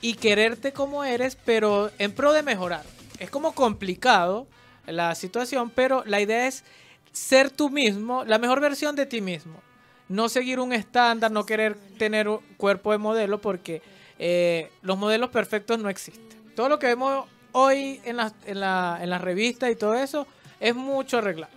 [0.00, 2.84] y quererte como eres, pero en pro de mejorar.
[3.18, 4.46] Es como complicado
[4.86, 6.64] la situación, pero la idea es
[7.12, 9.60] ser tú mismo, la mejor versión de ti mismo.
[10.08, 13.82] No seguir un estándar, no querer tener un cuerpo de modelo, porque
[14.18, 16.38] eh, los modelos perfectos no existen.
[16.54, 20.26] Todo lo que vemos hoy en las en la, en las revistas y todo eso
[20.60, 21.52] es mucho arreglado.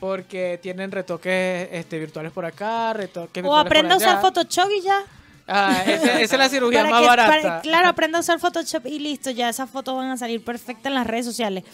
[0.00, 5.00] Porque tienen retoques este, virtuales por acá, retoques O aprenda a usar Photoshop y ya.
[5.46, 7.28] Ah, esa, esa es la cirugía Para más que- barata.
[7.30, 10.86] para- claro, aprenda a usar Photoshop y listo, ya esas fotos van a salir perfectas
[10.86, 11.64] en las redes sociales.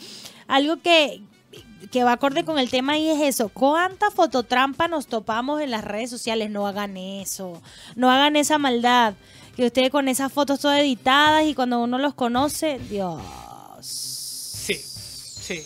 [0.48, 1.20] Algo que,
[1.92, 3.50] que va acorde con el tema y es eso.
[3.50, 6.50] ¿Cuánta fototrampa nos topamos en las redes sociales?
[6.50, 7.62] No hagan eso.
[7.94, 9.14] No hagan esa maldad.
[9.56, 13.20] Que ustedes con esas fotos todas editadas y cuando uno los conoce, Dios.
[13.80, 15.62] Sí, sí.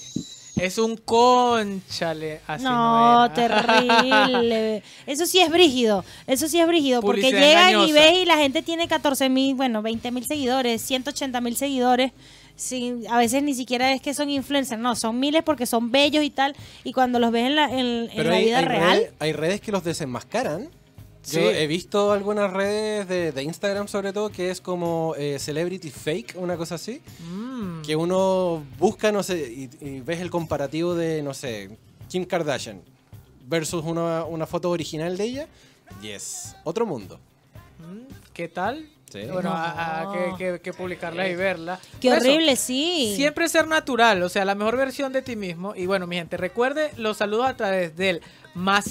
[0.57, 2.40] Es un conchale.
[2.47, 4.83] Así no, terrible.
[5.07, 6.05] Eso sí es brígido.
[6.27, 7.01] Eso sí es brígido.
[7.01, 11.40] Porque llegan y ves y la gente tiene 14 mil, bueno, 20 mil seguidores, 180
[11.40, 12.12] mil seguidores.
[12.56, 16.22] Sin, a veces ni siquiera es que son influencers, no, son miles porque son bellos
[16.22, 16.54] y tal.
[16.84, 19.32] Y cuando los ves en la, en, en la hay, vida hay real, redes, hay
[19.32, 20.68] redes que los desenmascaran.
[21.22, 21.36] Sí.
[21.36, 25.90] Yo he visto algunas redes de, de Instagram sobre todo que es como eh, celebrity
[25.90, 27.00] fake, una cosa así.
[27.20, 27.82] Mm.
[27.82, 31.76] Que uno busca, no sé, y, y ves el comparativo de, no sé,
[32.08, 32.80] Kim Kardashian
[33.48, 35.46] versus una, una foto original de ella.
[36.02, 37.20] Y es otro mundo.
[38.32, 38.88] ¿Qué tal?
[39.12, 39.20] Sí.
[39.27, 39.55] Bueno, No.
[39.57, 41.79] a- a- que, que- que publicarla y verla.
[42.01, 43.12] qué eso, horrible, sí.
[43.14, 45.75] Siempre ser natural, o sea, la mejor versión de ti mismo.
[45.77, 48.22] Y bueno, mi gente, recuerde los saludos a través del
[48.55, 48.87] más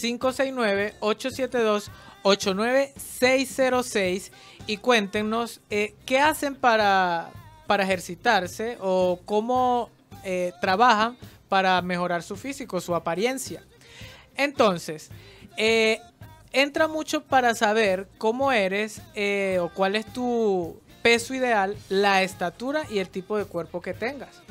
[2.92, 4.32] 569-872-89606
[4.68, 7.30] y cuéntenos eh, qué hacen para,
[7.68, 9.90] para ejercitarse o cómo
[10.24, 11.18] eh, trabajan
[11.50, 13.64] para mejorar su físico, su apariencia.
[14.38, 15.10] Entonces,
[15.58, 16.00] eh,
[16.54, 22.84] entra mucho para saber cómo eres eh, o cuál es tu peso ideal, la estatura
[22.90, 24.42] y el tipo de cuerpo que tengas.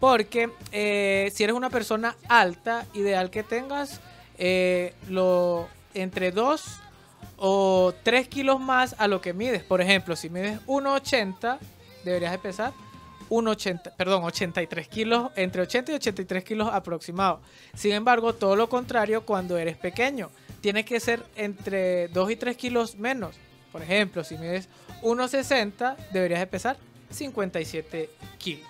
[0.00, 4.00] Porque eh, si eres una persona alta, ideal que tengas
[4.38, 6.80] eh, lo, entre 2
[7.36, 9.62] o 3 kilos más a lo que mides.
[9.62, 11.58] Por ejemplo, si mides 1,80,
[12.04, 12.72] deberías de pesar
[13.32, 17.40] 1,80, perdón, 83 kilos, entre 80 y 83 kilos aproximado.
[17.74, 20.30] Sin embargo, todo lo contrario cuando eres pequeño.
[20.62, 23.36] Tienes que ser entre 2 y 3 kilos menos.
[23.72, 24.68] Por ejemplo, si mides
[25.02, 26.76] 1,60, deberías de pesar
[27.10, 28.68] 57 kilos.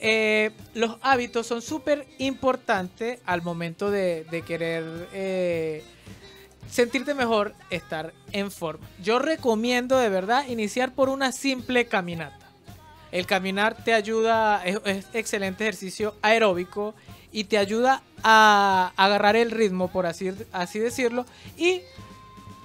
[0.00, 5.82] Eh, los hábitos son súper importantes al momento de, de querer eh,
[6.70, 8.86] sentirte mejor, estar en forma.
[9.02, 12.46] Yo recomiendo de verdad iniciar por una simple caminata.
[13.10, 16.94] El caminar te ayuda, es, es excelente ejercicio aeróbico
[17.32, 21.82] y te ayuda a agarrar el ritmo, por así, así decirlo, y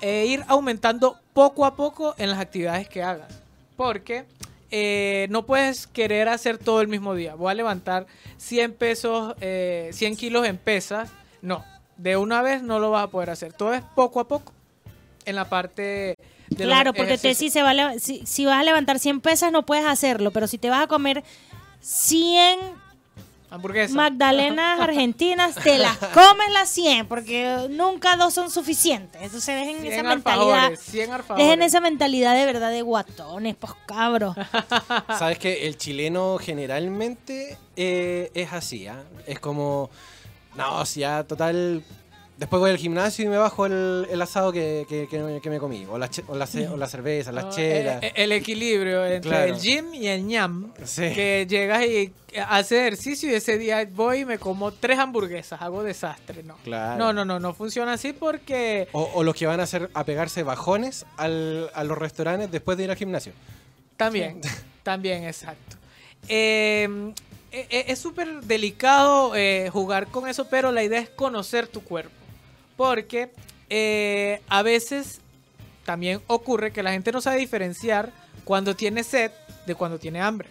[0.01, 3.41] eh, ir aumentando poco a poco en las actividades que hagas.
[3.75, 4.25] Porque
[4.71, 7.35] eh, no puedes querer hacer todo el mismo día.
[7.35, 11.09] Voy a levantar 100 pesos, eh, 100 kilos en pesas.
[11.41, 11.63] No,
[11.97, 13.53] de una vez no lo vas a poder hacer.
[13.53, 14.51] Todo es poco a poco
[15.25, 16.17] en la parte
[16.49, 19.51] de Claro, porque te, si, se va a si, si vas a levantar 100 pesas
[19.51, 21.23] no puedes hacerlo, pero si te vas a comer
[21.79, 22.82] 100
[23.53, 23.93] Hamburguesa.
[23.93, 29.21] magdalenas argentinas, te las comes las 100, porque nunca dos son suficientes.
[29.21, 30.53] Entonces dejen 100 esa mentalidad.
[30.65, 31.45] alfajores, 100 alfajores.
[31.45, 34.35] Dejen esa mentalidad de verdad de guatones, pues cabros.
[35.19, 39.03] Sabes que el chileno generalmente eh, es así, ¿ah?
[39.27, 39.91] Es como,
[40.55, 41.83] no, si ya total
[42.37, 45.59] Después voy al gimnasio y me bajo el, el asado que, que- que- que me
[45.59, 45.85] comí.
[45.85, 48.01] O la, che- o la, o la cerveza, las No, chelas.
[48.03, 49.53] eh, eh, El, equilibrio entre Claro.
[49.53, 50.73] el gym y el ñam.
[50.83, 51.13] Sí.
[51.13, 52.11] Que llegas y
[52.47, 55.61] haces ejercicio y ese día voy y me como tres hamburguesas.
[55.61, 56.41] Hago desastre.
[56.41, 56.55] No.
[56.63, 56.97] Claro.
[56.97, 57.39] No, no, no.
[57.39, 58.87] No funciona así porque.
[58.93, 62.79] O, o los que van a hacer a pegarse bajones al- a los restaurantes después
[62.79, 63.31] de ir al gimnasio.
[63.95, 64.41] También,
[64.81, 65.77] también, exacto.
[66.27, 67.13] Eh,
[67.51, 71.83] e- e- es súper delicado eh, jugar con eso, pero la idea es conocer tu
[71.83, 72.11] cuerpo.
[72.75, 73.31] Porque
[73.69, 75.21] eh, a veces
[75.85, 78.11] también ocurre que la gente no sabe diferenciar
[78.43, 79.31] cuando tiene sed
[79.65, 80.47] de cuando tiene hambre.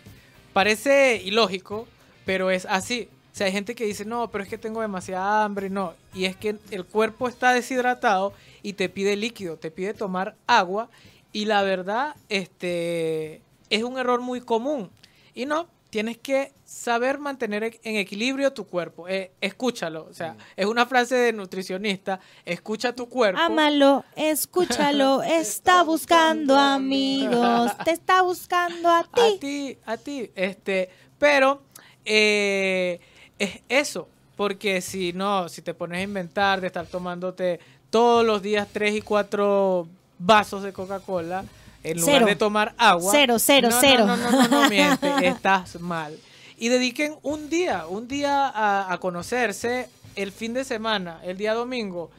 [0.53, 1.87] Parece ilógico,
[2.25, 3.09] pero es así.
[3.33, 5.71] O sea, hay gente que dice, no, pero es que tengo demasiada hambre.
[5.71, 10.35] No, y es que el cuerpo está deshidratado y te pide líquido, te pide tomar
[10.47, 10.91] agua.
[11.33, 14.91] Y la verdad, este, es un error muy común.
[15.35, 19.07] Y no, tienes que saber mantener e- en equilibrio tu cuerpo.
[19.09, 20.07] Eh, escúchalo.
[20.11, 22.19] O sea, es una frase de nutricionista.
[22.47, 23.39] Escucha tu cuerpo.
[23.39, 29.39] Ámalo, escúchalo, está buscando amigos, te está buscando a a ti.
[29.39, 30.31] ti, a ti.
[30.35, 30.89] Este,
[31.19, 31.61] pero
[32.07, 32.99] eh,
[33.39, 38.41] es eso, porque si no, si te pones a inventar de estar tomándote todos los
[38.41, 39.87] días tres y cuatro
[40.19, 41.45] vasos de Coca-Cola
[41.83, 42.27] en lugar Cero.
[42.27, 43.13] de tomar agua.
[43.13, 44.07] Cero, cero, no, cero.
[44.07, 46.19] No, no, no, no, no, mi gente, estás mal.
[46.59, 51.55] Y dediquen un día, un día a, a conocerse el fin de semana, el día
[51.55, 52.11] domingo.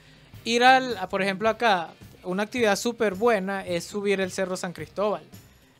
[0.43, 1.91] Ir al, a, por ejemplo, acá,
[2.23, 5.23] una actividad súper buena es subir el Cerro San Cristóbal.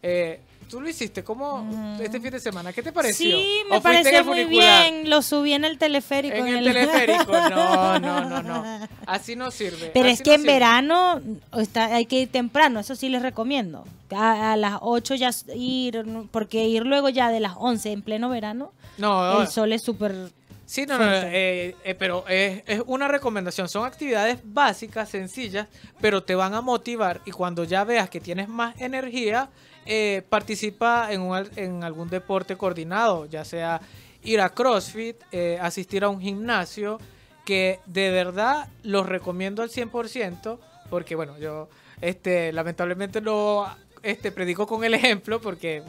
[0.01, 2.73] Eh, Tú lo hiciste, ¿cómo este fin de semana?
[2.73, 3.37] ¿Qué te pareció?
[3.37, 5.09] Sí, ¿O me pareció muy bien.
[5.09, 6.35] Lo subí en el teleférico.
[6.35, 7.31] En el teleférico.
[7.49, 8.87] No, no, no, no.
[9.05, 9.91] Así no sirve.
[9.93, 10.53] Pero así es que no en sirve.
[10.53, 11.21] verano
[11.57, 13.85] está, hay que ir temprano, eso sí les recomiendo.
[14.15, 18.29] A, a las 8 ya ir, porque ir luego ya de las 11 en pleno
[18.29, 20.31] verano, No, el sol es súper...
[20.65, 23.69] Sí, no, no, eh, eh, pero es, es una recomendación.
[23.69, 25.67] Son actividades básicas, sencillas,
[26.01, 29.49] pero te van a motivar y cuando ya veas que tienes más energía,
[29.85, 33.81] eh, participa en, un en algún deporte coordinado, ya sea
[34.23, 36.99] ir a CrossFit, eh, asistir a un gimnasio,
[37.45, 40.59] que de verdad los recomiendo al 100%,
[40.89, 41.69] porque bueno, yo
[42.01, 43.65] este, lamentablemente no
[44.01, 45.83] este, predico con el ejemplo, porque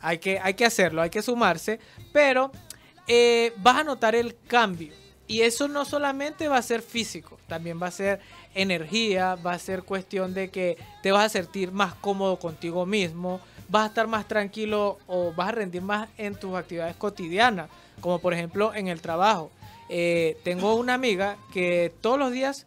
[0.00, 1.80] hay que, hay que hacerlo, hay que sumarse,
[2.12, 2.50] pero
[3.06, 4.92] eh, vas a notar el cambio.
[5.26, 8.20] Y eso no solamente va a ser físico, también va a ser
[8.54, 13.40] energía, va a ser cuestión de que te vas a sentir más cómodo contigo mismo,
[13.68, 17.68] vas a estar más tranquilo o vas a rendir más en tus actividades cotidianas,
[18.00, 19.50] como por ejemplo en el trabajo.
[19.88, 22.66] Eh, tengo una amiga que todos los días,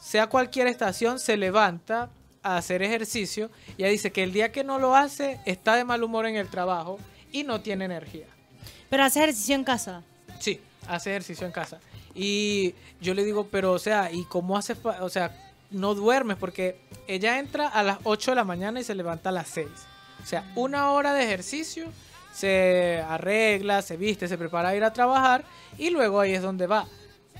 [0.00, 2.10] sea cualquier estación, se levanta
[2.42, 5.84] a hacer ejercicio y ella dice que el día que no lo hace está de
[5.84, 6.98] mal humor en el trabajo
[7.32, 8.26] y no tiene energía.
[8.90, 10.02] Pero hace ejercicio en casa.
[10.38, 11.80] Sí, hace ejercicio en casa.
[12.14, 14.76] Y yo le digo, pero o sea, ¿y cómo hace?
[15.00, 15.36] O sea,
[15.70, 19.32] no duermes porque ella entra a las 8 de la mañana y se levanta a
[19.32, 19.66] las 6.
[20.22, 21.86] O sea, una hora de ejercicio,
[22.32, 25.44] se arregla, se viste, se prepara a ir a trabajar
[25.78, 26.86] y luego ahí es donde va.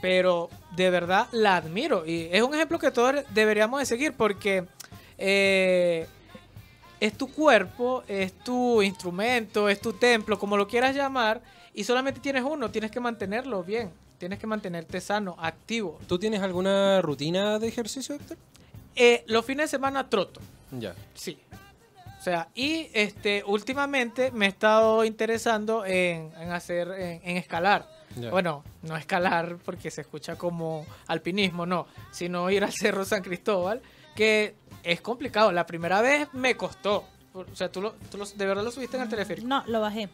[0.01, 4.66] Pero de verdad la admiro y es un ejemplo que todos deberíamos de seguir porque
[5.16, 6.07] eh,
[7.01, 11.43] es tu cuerpo, es tu instrumento, es tu templo, como lo quieras llamar,
[11.75, 13.93] y solamente tienes uno, tienes que mantenerlo bien,
[14.25, 15.99] tienes que mantenerte sano, activo.
[16.09, 18.39] ¿Tú tienes alguna rutina de ejercicio, Héctor?
[18.97, 20.41] Eh, los fines de semana troto,
[20.72, 20.95] Ya.
[21.14, 21.39] sí.
[22.18, 27.87] O sea, y este últimamente me he estado interesando en, en hacer, en, en escalar.
[28.16, 28.31] Ya.
[28.31, 33.83] Bueno, no escalar porque se escucha como alpinismo, no, sino ir al Cerro San Cristóbal,
[34.16, 34.55] que
[34.85, 35.53] es complicado.
[35.53, 37.05] La primera vez me costó.
[37.35, 39.47] O sea, tú, lo, tú lo- de verdad lo subiste en el teleférico.
[39.47, 40.09] No, lo bajé.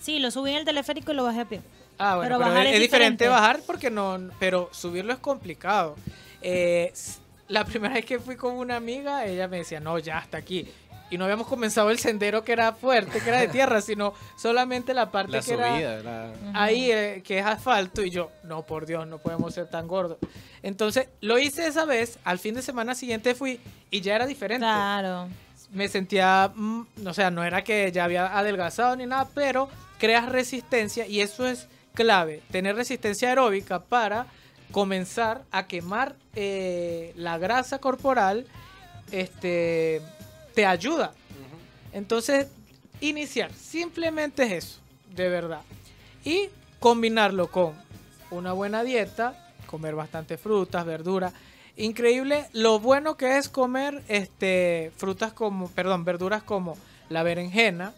[0.00, 1.60] Sí, lo subí en el teleférico y lo bajé a pie.
[1.98, 3.28] Ah, bueno, Pero pero, bajar es, diferente diferente.
[3.28, 5.96] bajar porque no, pero subirlo es complicado.
[6.42, 6.92] Eh,
[7.48, 10.66] la primera vez que fui con una amiga, ella me decía, no, ya hasta aquí.
[11.08, 14.92] Y no habíamos comenzado el sendero que era fuerte, que era de tierra, sino solamente
[14.92, 16.32] la parte La que era la...
[16.52, 18.02] ahí, eh, que es asfalto.
[18.02, 20.18] Y yo, no, por Dios, no podemos ser tan gordos.
[20.62, 24.64] Entonces, lo hice esa vez, al fin de semana siguiente fui y ya era diferente
[24.66, 25.28] Claro.
[25.70, 29.68] me sentía, mm, o sea, no era que ya había adelgazado ni nada, pero
[30.00, 34.26] creas resistencia y eso es clave, tener resistencia aeróbica para
[34.70, 38.46] comenzar a quemar eh, la grasa corporal,
[39.10, 40.02] este,
[40.54, 41.12] te ayuda.
[41.92, 42.48] Entonces,
[43.00, 44.80] iniciar, simplemente es eso,
[45.14, 45.62] de verdad.
[46.24, 47.72] Y combinarlo con
[48.30, 51.32] una buena dieta, comer bastante frutas, verduras.
[51.78, 56.76] Increíble lo bueno que es comer este frutas como, perdón, verduras como
[57.08, 57.94] la berenjena.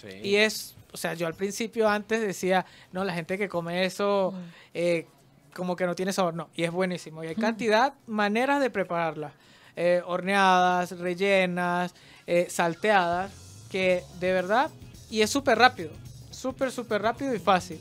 [0.00, 0.08] Sí.
[0.22, 4.32] Y es, o sea, yo al principio antes decía, no, la gente que come eso,
[4.72, 5.06] eh,
[5.54, 7.22] como que no tiene sabor, no, y es buenísimo.
[7.22, 9.32] Y hay cantidad, maneras de prepararla.
[9.76, 11.94] Eh, horneadas, rellenas,
[12.26, 13.30] eh, salteadas,
[13.70, 14.70] que de verdad,
[15.10, 15.90] y es súper rápido,
[16.30, 17.78] súper, súper rápido y fácil.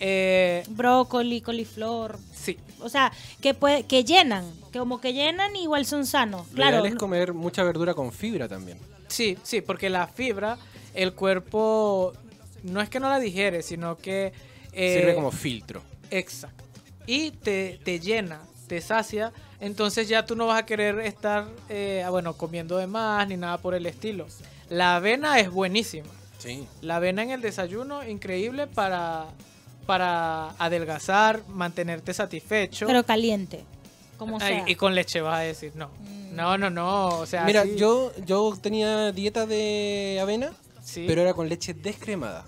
[0.00, 2.18] Eh, Brócoli, coliflor.
[2.34, 6.46] sí, O sea, que puede, que llenan, que como que llenan igual son sanos.
[6.50, 6.76] Lo Claro.
[6.80, 8.78] ideal es comer mucha verdura con fibra también.
[9.08, 10.58] sí, sí, porque la fibra,
[10.94, 12.12] el cuerpo
[12.64, 14.32] no es que no la digiere, sino que...
[14.72, 15.82] eh, Sirve como filtro.
[16.10, 16.64] Exacto.
[17.06, 22.02] Y te, te llena, te sacia, entonces ya tú no vas a querer estar, eh,
[22.04, 24.26] ah, bueno, comiendo de más ni nada por el estilo.
[24.68, 26.08] La avena es buenísima.
[26.38, 26.66] Sí.
[26.80, 29.26] La avena en el desayuno, increíble para,
[29.86, 32.86] para adelgazar, mantenerte satisfecho.
[32.86, 33.64] pero caliente.
[34.16, 34.64] Como Ay, sea.
[34.68, 35.90] y con leche vas a decir, no.
[36.32, 37.08] No, no, no.
[37.18, 40.52] O sea, Mira, sí, yo, yo tenía dieta de avena,
[40.90, 41.04] sí.
[41.06, 42.44] pero era con leche descremada.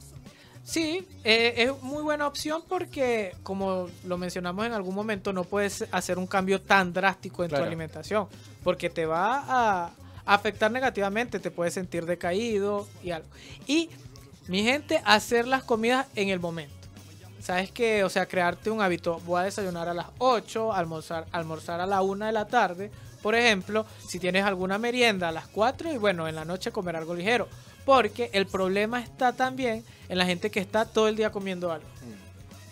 [0.64, 5.86] Sí, eh, es muy buena opción porque, como lo mencionamos en algún momento, no puedes
[5.90, 7.64] hacer un cambio tan drástico en Claro.
[7.64, 8.28] tu alimentación,
[8.62, 9.90] porque te va a
[10.24, 13.28] afectar negativamente, te puedes sentir decaído y algo.
[13.66, 13.90] Y,
[14.46, 16.74] mi gente, hacer las comidas en el momento.
[17.40, 18.04] ¿Sabes qué?
[18.04, 19.18] O sea, crearte un hábito.
[19.26, 22.92] Voy a desayunar a las 8, almorzar, almorzar a la 1 de la tarde.
[23.20, 26.94] Por ejemplo, si tienes alguna merienda a las 4 y bueno, en la noche comer
[26.94, 27.48] algo ligero.
[27.84, 31.86] Porque el problema está también en la gente que está todo el día comiendo algo.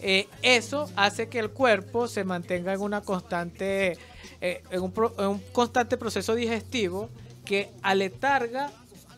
[0.02, 3.98] Eh, eso hace que el cuerpo se mantenga en una constante,
[4.40, 7.10] eh, en, un pro- en un constante proceso digestivo
[7.44, 8.70] que aletarga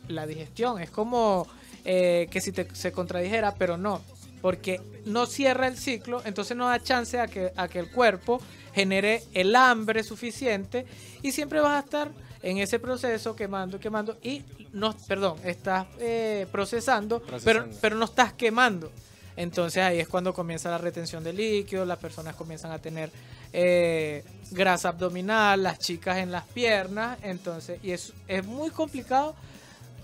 [0.08, 0.80] la digestión.
[0.80, 1.46] Es como
[1.84, 4.00] eh, que si te, se contradijera, pero no,
[4.40, 8.40] porque no cierra el ciclo, entonces no da chance a que, a que el cuerpo
[8.74, 10.86] genere el hambre suficiente
[11.22, 12.10] y siempre vas a estar
[12.42, 18.32] en ese proceso quemando, quemando y no, perdón, estás eh, procesando, Pero, pero no estás
[18.32, 18.90] quemando.
[19.36, 23.10] Entonces ahí es cuando comienza la retención de líquidos, las personas comienzan a tener
[23.52, 29.34] eh, grasa abdominal, las chicas en las piernas, entonces, y es, es muy complicado.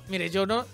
[0.09, 0.65] Mire, yo no,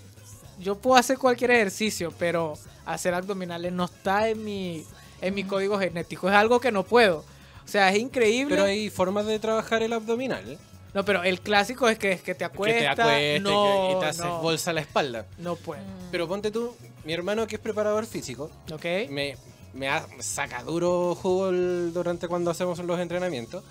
[0.59, 2.53] yo puedo hacer cualquier ejercicio, pero
[2.85, 4.85] hacer abdominales no está en mi,
[5.21, 7.25] en mi código genético, es algo que no puedo.
[7.65, 8.55] O sea, es increíble.
[8.55, 10.57] Pero hay formas de trabajar el abdominal.
[10.95, 13.49] No, pero el clásico es que, es que te Que acuestas, te acuestes no,
[13.89, 15.27] que- y te haces no, bolsa a la espalda.
[15.37, 15.81] no puedo.
[16.09, 16.73] Pero ponte tú,
[17.03, 18.85] mi hermano que es preparador físico, ¿Ok?
[19.09, 19.35] me,
[19.73, 23.63] me ha- saca duro jugo el- durante cuando hacemos los entrenamientos.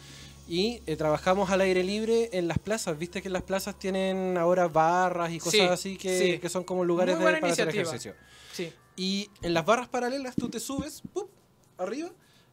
[0.46, 2.98] Y eh, trabajamos al aire libre en las plazas.
[2.98, 6.38] Viste que las plazas tienen ahora barras y cosas Sí, así que, sí.
[6.38, 7.82] que son como lugares de, para hacer iniciativa.
[7.82, 8.14] ejercicio.
[8.52, 8.70] Sí.
[8.94, 11.30] Y en las barras paralelas tú te subes ¡pup!
[11.78, 12.10] arriba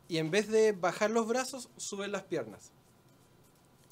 [0.07, 2.71] y en vez de bajar los brazos, subes las piernas.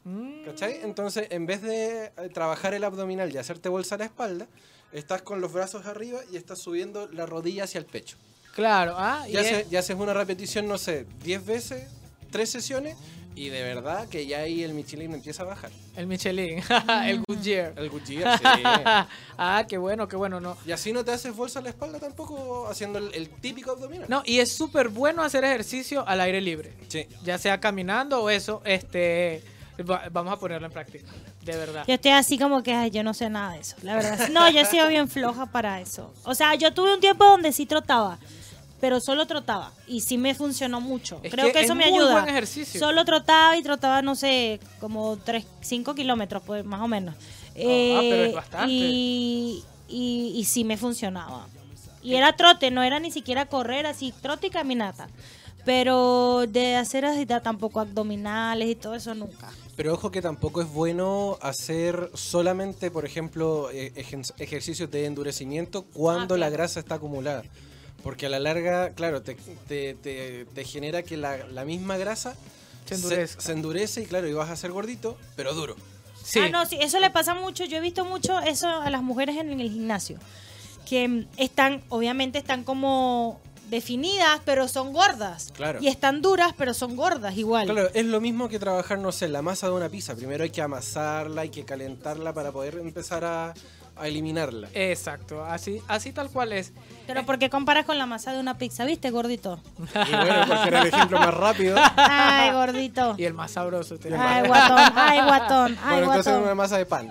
[0.03, 0.45] Mm.
[0.45, 0.79] ¿Cachai?
[0.83, 4.47] Entonces, en vez de eh, trabajar el abdominal y hacerte bolsa a la espalda,
[4.93, 8.17] estás con los brazos arriba y estás subiendo la rodilla hacia el pecho.
[8.55, 11.87] Claro, ah, y Y, es- haces, y haces una repetición, no sé, 10 veces,
[12.31, 12.97] 3 sesiones,
[13.35, 15.71] y de verdad que ya ahí el Michelin empieza a bajar.
[15.95, 16.61] el Michelin,
[17.05, 17.73] el Goodyear.
[17.77, 18.43] El Goodyear, sí.
[19.37, 20.57] ah, qué bueno, qué bueno, no.
[20.65, 24.07] Y así no te haces bolsa a la espalda tampoco haciendo el, el típico abdominal.
[24.09, 26.73] No, y es súper bueno hacer ejercicio al aire libre.
[26.89, 27.05] Sí.
[27.23, 29.41] Ya sea caminando o eso, este
[29.83, 31.05] va- vamos a ponerlo en práctica,
[31.43, 31.83] de verdad.
[31.87, 34.29] Yo estoy así como que, ay, yo no sé nada de eso, la verdad.
[34.29, 36.13] No, yo he sido bien floja para eso.
[36.23, 38.17] O sea, yo tuve un tiempo donde sí trotaba,
[38.81, 39.71] pero solo trotaba.
[39.87, 41.19] Y sí me funcionó mucho.
[41.23, 42.13] Es Creo que que, eso es me muy ayuda.
[42.21, 42.79] buen ejercicio.
[42.79, 47.15] Solo trotaba y trotaba, no sé, como 3, 5 kilómetros, pues más o menos.
[47.55, 48.71] Eh, Ah, pero es bastante.
[48.73, 51.45] Y, y, y sí me funcionaba.
[52.01, 55.09] Y era trote, no era ni siquiera correr así, trote y caminata.
[55.65, 59.49] Pero de hacer así tampoco abdominales y todo eso nunca.
[59.75, 63.93] Pero ojo que tampoco es bueno hacer solamente, por ejemplo, eh,
[64.37, 67.43] ejercicios de endurecimiento cuando Ah, la grasa está acumulada.
[68.03, 69.35] Porque a la larga, claro, te,
[69.67, 72.35] te- te- te genera que la, la misma grasa
[72.85, 73.41] Se endurezca.
[73.41, 75.75] se endurece y claro, y vas a ser gordito, pero duro.
[76.23, 76.39] Sí.
[76.39, 77.65] Ah, no, sí, eso le pasa mucho.
[77.65, 80.17] Yo he visto mucho eso a las mujeres en el gimnasio.
[80.87, 83.39] Que están, obviamente están como
[83.69, 85.51] definidas, pero son gordas.
[85.55, 85.79] Claro.
[85.81, 87.67] Y están duras, pero son gordas igual.
[87.67, 90.15] Claro, es lo mismo que trabajar, no sé, la masa de una pizza.
[90.15, 93.53] Primero hay que amasarla, hay que calentarla para poder empezar a,
[93.95, 94.69] a eliminarla.
[94.73, 96.71] Exacto, así, así tal cual es.
[97.05, 98.85] Pero ¿por qué comparas con la masa de una pizza?
[98.85, 99.59] ¿Viste, gordito?
[99.77, 101.77] Y bueno, porque era el ejemplo más rápido.
[101.97, 103.15] Ay, gordito.
[103.17, 103.97] Y el más sabroso.
[103.97, 104.13] te.
[104.15, 106.43] Ay, guatón, ay, guatón, ay, bueno, entonces guatón.
[106.43, 107.09] una masa de pan.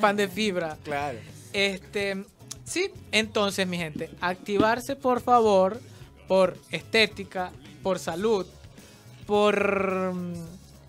[0.00, 0.76] Pan de fibra.
[0.82, 1.18] Claro.
[1.52, 2.24] Este,
[2.66, 5.80] sí, entonces, mi gente, activarse por favor
[6.28, 7.50] por estética,
[7.82, 8.44] por salud,
[9.26, 10.34] por mm,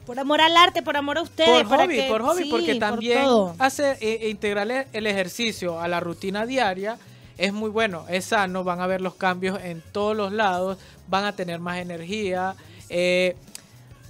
[0.05, 1.49] Por amor al arte, por amor a ustedes.
[1.49, 3.55] por para hobby, que- por hobby, sí, porque por también todo.
[3.59, 6.97] hacer e, integrar el- el ejercicio a la rutina diaria
[7.37, 11.25] es muy bueno, es sano, van a ver los cambios en todos los lados, van
[11.25, 12.55] a tener más energía,
[12.89, 13.35] Eh,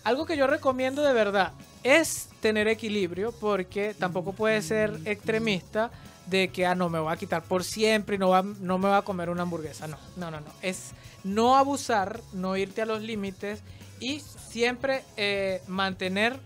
[0.03, 1.51] algo que yo recomiendo de verdad
[1.83, 5.89] es tener equilibrio porque tampoco puede ser extremista
[6.27, 8.87] de que, ah, no, me voy a quitar por siempre y no, va- no me
[8.89, 9.87] voy a comer una hamburguesa.
[9.87, 10.47] No, no, no, no.
[10.61, 10.91] Es
[11.23, 13.61] no abusar, no irte a los límites
[13.99, 14.19] y
[14.49, 16.39] siempre eh, mantener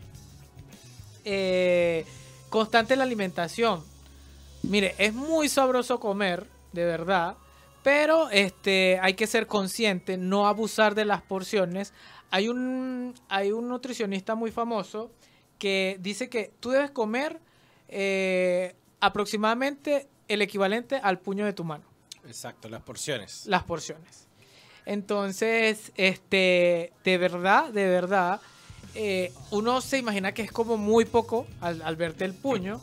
[1.25, 2.05] eh,
[2.49, 3.83] constante la alimentación.
[4.63, 7.35] Mire, es muy sabroso comer, de verdad,
[7.83, 11.93] pero este, hay que ser consciente, no abusar de las porciones.
[12.29, 15.11] Hay un, hay un nutricionista muy famoso
[15.57, 17.39] que dice que tú debes comer
[17.89, 21.83] eh, aproximadamente el equivalente al puño de tu mano
[22.25, 23.45] Exacto, las porciones.
[23.47, 24.27] las porciones.
[24.85, 28.39] Entonces, este, de verdad, de verdad,
[28.95, 32.81] eh, uno se imagina que es como muy poco al, al verte el puño,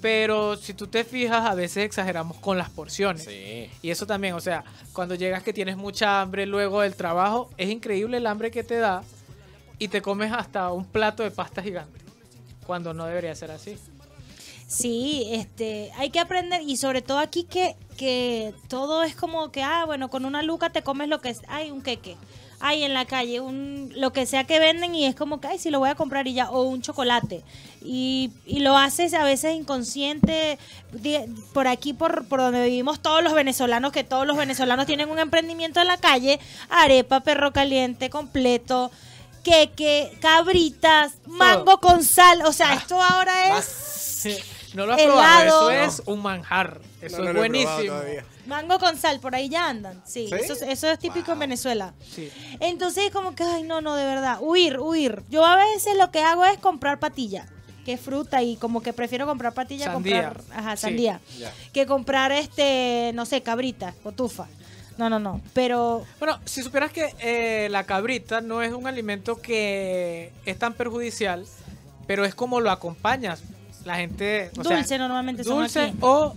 [0.00, 3.24] pero si tú te fijas, a veces exageramos con las porciones.
[3.24, 3.70] Sí.
[3.82, 7.70] Y eso también, o sea, cuando llegas que tienes mucha hambre luego del trabajo, es
[7.70, 9.02] increíble el hambre que te da
[9.78, 11.98] y te comes hasta un plato de pasta gigante,
[12.66, 13.76] cuando no debería ser así.
[14.66, 19.62] Sí, este, hay que aprender y sobre todo aquí que, que todo es como que,
[19.62, 22.16] ah, bueno, con una luca te comes lo que es, hay un queque,
[22.58, 25.60] hay en la calle, un, lo que sea que venden y es como que, ay,
[25.60, 27.44] si lo voy a comprar y ya, o un chocolate.
[27.80, 30.58] Y, y lo haces a veces inconsciente,
[31.52, 35.20] por aquí, por, por donde vivimos todos los venezolanos, que todos los venezolanos tienen un
[35.20, 38.90] emprendimiento en la calle, arepa, perro caliente, completo.
[39.44, 42.42] Queque, cabritas, mango con sal.
[42.46, 43.64] O sea, esto ahora es
[44.76, 45.14] No lo has Helado.
[45.16, 47.94] probado, eso es un manjar, eso No, no es buenísimo.
[48.46, 50.02] Mango con sal, por ahí ya andan.
[50.04, 50.34] Sí, ¿Sí?
[50.34, 51.94] Eso, es- eso es típico en Venezuela.
[52.14, 52.30] Sí.
[52.60, 55.22] Entonces, como que, ay, no, no, de verdad, huir, huir.
[55.30, 57.46] Yo a veces lo que hago es comprar patilla,
[57.86, 60.24] que es fruta, y como que prefiero comprar patilla, Sandía.
[60.34, 61.20] comprar, ajá, sandía,
[61.72, 64.46] que comprar, este, no sé, cabrita, cotufa.
[64.98, 69.40] No, no, no, pero Bueno, si supieras que eh, la cabrita no es un alimento
[69.40, 71.46] que es tan perjudicial,
[72.06, 73.42] pero es como lo acompañas.
[73.86, 76.34] La gente, o sea, dulce normalmente son dulce aquí, o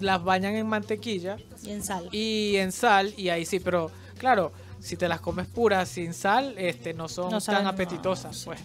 [0.00, 2.08] las bañan en mantequilla y en sal.
[2.12, 6.54] y en sal y ahí sí, pero claro, si te las comes puras sin sal,
[6.58, 8.44] este, no son No tan saben, apetitosas, sí.
[8.44, 8.60] pues.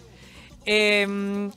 [0.66, 1.50] Em,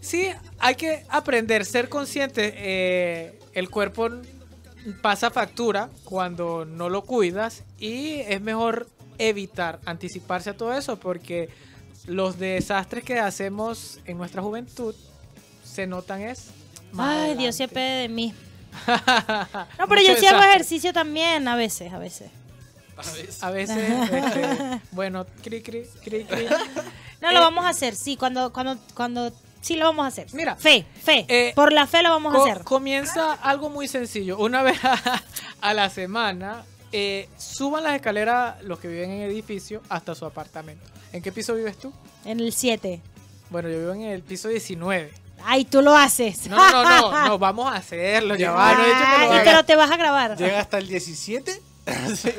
[0.00, 0.28] sí,
[0.58, 2.52] hay que aprender, ser consciente.
[2.56, 4.10] eh, el cuerpo
[5.00, 8.86] pasa factura cuando no lo cuidas y es mejor
[9.18, 11.48] evitar, anticiparse a todo eso porque
[12.06, 14.94] los desastres que hacemos en nuestra juventud
[15.76, 16.46] se notan es
[16.92, 18.34] más Ay, Dios se apede de mí.
[19.78, 22.30] No, pero yo sí hago ejercicio también, a veces, a veces.
[23.42, 23.76] A veces,
[24.12, 26.46] este, bueno, cri, cri, cri, cri.
[27.20, 30.26] No, lo vamos a hacer, sí, cuando, cuando, cuando, sí lo vamos a hacer.
[30.32, 32.64] Mira, fe, fe, eh, por la fe lo vamos Co- a hacer.
[32.64, 34.38] Comienza algo muy sencillo.
[34.38, 35.22] Una vez a,
[35.60, 40.84] a la semana, eh, suban las escaleras los que viven en edificio hasta su apartamento.
[41.12, 41.92] ¿En qué piso vives tú?
[42.24, 43.00] En el 7.
[43.50, 45.12] Bueno, yo vivo en el piso 19.
[45.44, 46.48] Ay, tú lo haces.
[46.48, 48.74] No, no, no, no, no, vamos a hacerlo, ya va.
[48.74, 49.44] No he dicho que lo Ay, haga.
[49.44, 50.36] pero te vas a grabar.
[50.36, 51.60] Llega hasta el 17
[52.16, 52.30] Sí,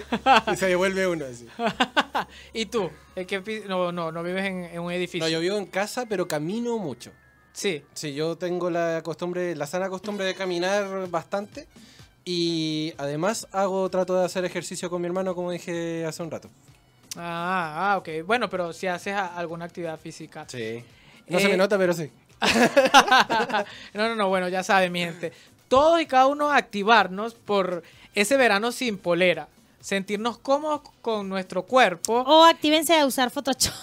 [0.52, 1.48] y se devuelve uno así.
[2.54, 2.90] ¿Y tú?
[3.16, 5.26] ¿En qué pi- No, no, no vives en, en un edificio.
[5.26, 7.12] No, yo vivo en casa, pero camino mucho.
[7.54, 7.82] Sí.
[7.94, 11.68] Sí, yo tengo la costumbre, la sana costumbre de caminar bastante.
[12.26, 16.50] Y además hago, trato de hacer ejercicio con mi hermano, como dije hace un rato.
[17.16, 18.10] Ah, ah, ok.
[18.26, 20.46] Bueno, pero si haces alguna actividad física.
[20.50, 20.84] Sí.
[21.30, 22.12] No Eh, se me nota, pero sí.
[23.94, 25.34] no, no, no, bueno, ya saben, mi gente.
[25.68, 27.84] Todos y cada uno activarnos por
[28.16, 29.48] ese verano sin polera.
[29.80, 32.22] Sentirnos cómodos con nuestro cuerpo.
[32.22, 33.74] O actívense a usar Photoshop.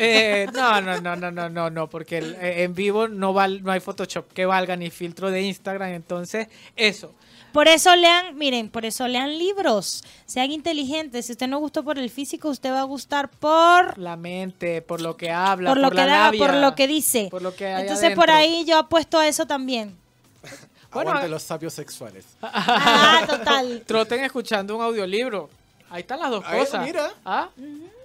[0.00, 3.72] Eh, no, no, no, no, no, no, no, porque eh, en vivo no, val, no
[3.72, 5.90] hay Photoshop que valga ni filtro de Instagram.
[5.90, 6.46] Entonces,
[6.76, 7.12] eso.
[7.58, 10.04] Por eso lean, miren, por eso lean libros.
[10.26, 11.26] Sean inteligentes.
[11.26, 15.00] Si usted no gustó por el físico, usted va a gustar por La mente, por
[15.00, 17.26] lo que habla, por por, lo que la da, labia, por lo que dice.
[17.32, 19.96] por lo que hay Entonces por ahí yo apuesto a eso también.
[20.92, 22.26] Bueno, Aguante los sapios sexuales.
[22.42, 23.82] Ah, total.
[23.86, 25.50] Troten escuchando un audiolibro.
[25.90, 26.86] Ahí están las dos Ahí, cosas.
[26.86, 27.10] mira.
[27.24, 27.48] ¿Ah?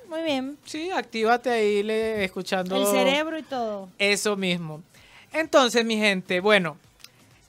[0.09, 0.57] Muy bien.
[0.65, 2.75] Sí, actívate ahí le, escuchando.
[2.75, 3.87] El cerebro y todo.
[3.99, 4.81] Eso mismo.
[5.31, 6.75] Entonces, mi gente, bueno,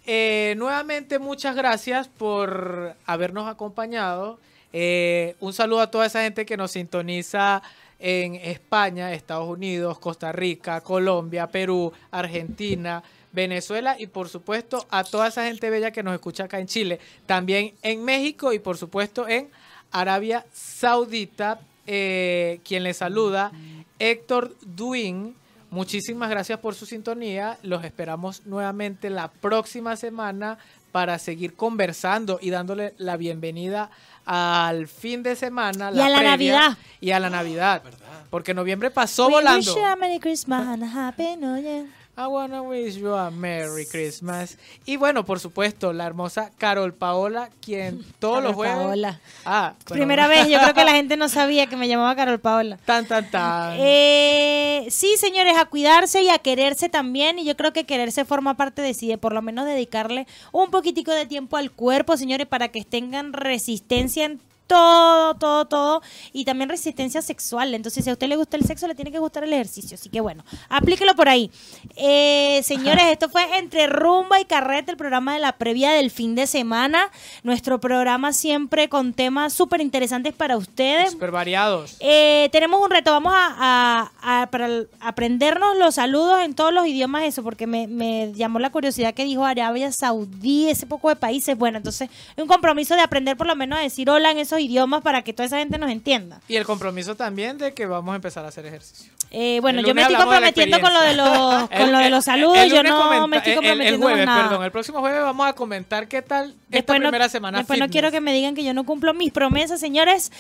[0.07, 4.39] eh, nuevamente muchas gracias por habernos acompañado.
[4.73, 7.63] Eh, un saludo a toda esa gente que nos sintoniza
[7.99, 13.03] en España, Estados Unidos, Costa Rica, Colombia, Perú, Argentina,
[13.33, 17.01] Venezuela y por supuesto a toda esa gente bella que nos escucha acá en Chile,
[17.27, 19.49] también en México y por supuesto en
[19.91, 23.53] Arabia Saudita, eh, quien les saluda,
[23.99, 25.35] Héctor Duin.
[25.75, 27.59] Muchísimas gracias por su sintonía.
[27.65, 30.57] Los esperamos nuevamente la próxima semana
[30.93, 33.91] para seguir conversando y dándole la bienvenida
[34.25, 35.91] al fin de semana.
[35.93, 36.79] Y a la previa, Navidad.
[37.01, 37.83] Y a la Navidad.
[38.31, 39.59] Porque noviembre pasó We volando.
[39.73, 41.87] wish you a Merry Christmas and a Happy New Year.
[42.17, 44.57] I wanna wish you a Merry Christmas.
[44.87, 48.77] Y bueno, por supuesto, la hermosa Carol Paola, quien todos Carol los jueves.
[48.77, 49.21] Paola.
[49.45, 50.01] Ah, bueno.
[50.01, 52.77] Primera vez, yo creo que la gente no sabía que me llamaba Carol Paola.
[52.85, 53.75] Tan, tan, tan.
[53.79, 57.41] Eh, sí, señores, a cuidarse y a quererse también.
[57.41, 60.71] Y yo creo que quererse forma parte de sí, de por lo menos dedicarle un
[60.71, 66.03] poquitico de tiempo al cuerpo, señores, para que tengan resistencia en todo, todo, todo.
[66.33, 67.75] Y también resistencia sexual.
[67.75, 69.95] Entonces, si a usted le gusta el sexo, le tiene que gustar el ejercicio.
[69.95, 71.51] Así que bueno, aplíquelo por ahí.
[71.97, 76.35] Eh, señores, esto fue Entre Rumba y Carrete, el programa de la previa del fin
[76.35, 77.11] de semana.
[77.43, 81.13] Nuestro programa siempre con temas súper interesantes para ustedes.
[81.13, 81.97] Súper variados.
[82.01, 86.73] Eh, tenemos un reto, vamos a, a- a- para el- aprendernos los saludos en todos
[86.73, 91.09] los idiomas, eso, porque me, me llamó la curiosidad que dijo Arabia Saudí, ese poco
[91.09, 91.57] de países.
[91.57, 95.03] Bueno, entonces, un compromiso de aprender por lo menos a decir hola en esos idiomas
[95.03, 96.41] para que toda esa gente nos entienda.
[96.49, 99.13] Y el compromiso también de que vamos a empezar a hacer ejercicio.
[99.31, 102.59] Eh, bueno, yo me estoy comprometiendo con lo de los, con lo de los saludos,
[102.59, 104.43] el yo no me estoy comprometiendo el, jueves, con nada.
[104.49, 107.81] perdón, el próximo jueves vamos a comentar qué tal esta Después no- primera semana Después
[107.81, 110.31] no quiero que me digan que yo no cumplo mis promesas, señores.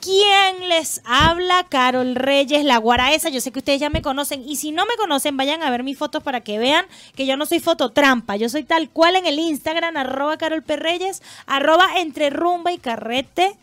[0.00, 1.66] ¿Quién les habla?
[1.68, 3.28] Carol Reyes, la guaraesa.
[3.28, 4.42] Yo sé que ustedes ya me conocen.
[4.48, 7.36] Y si no me conocen, vayan a ver mis fotos para que vean que yo
[7.36, 8.36] no soy fototrampa.
[8.36, 10.76] Yo soy tal cual en el Instagram, arroba Carol P.
[10.76, 13.56] Reyes, arroba entre rumba y carrete.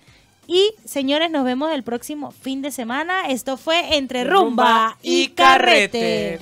[0.47, 3.27] Y señores, nos vemos el próximo fin de semana.
[3.27, 6.39] Esto fue Entre Rumba y Carrete.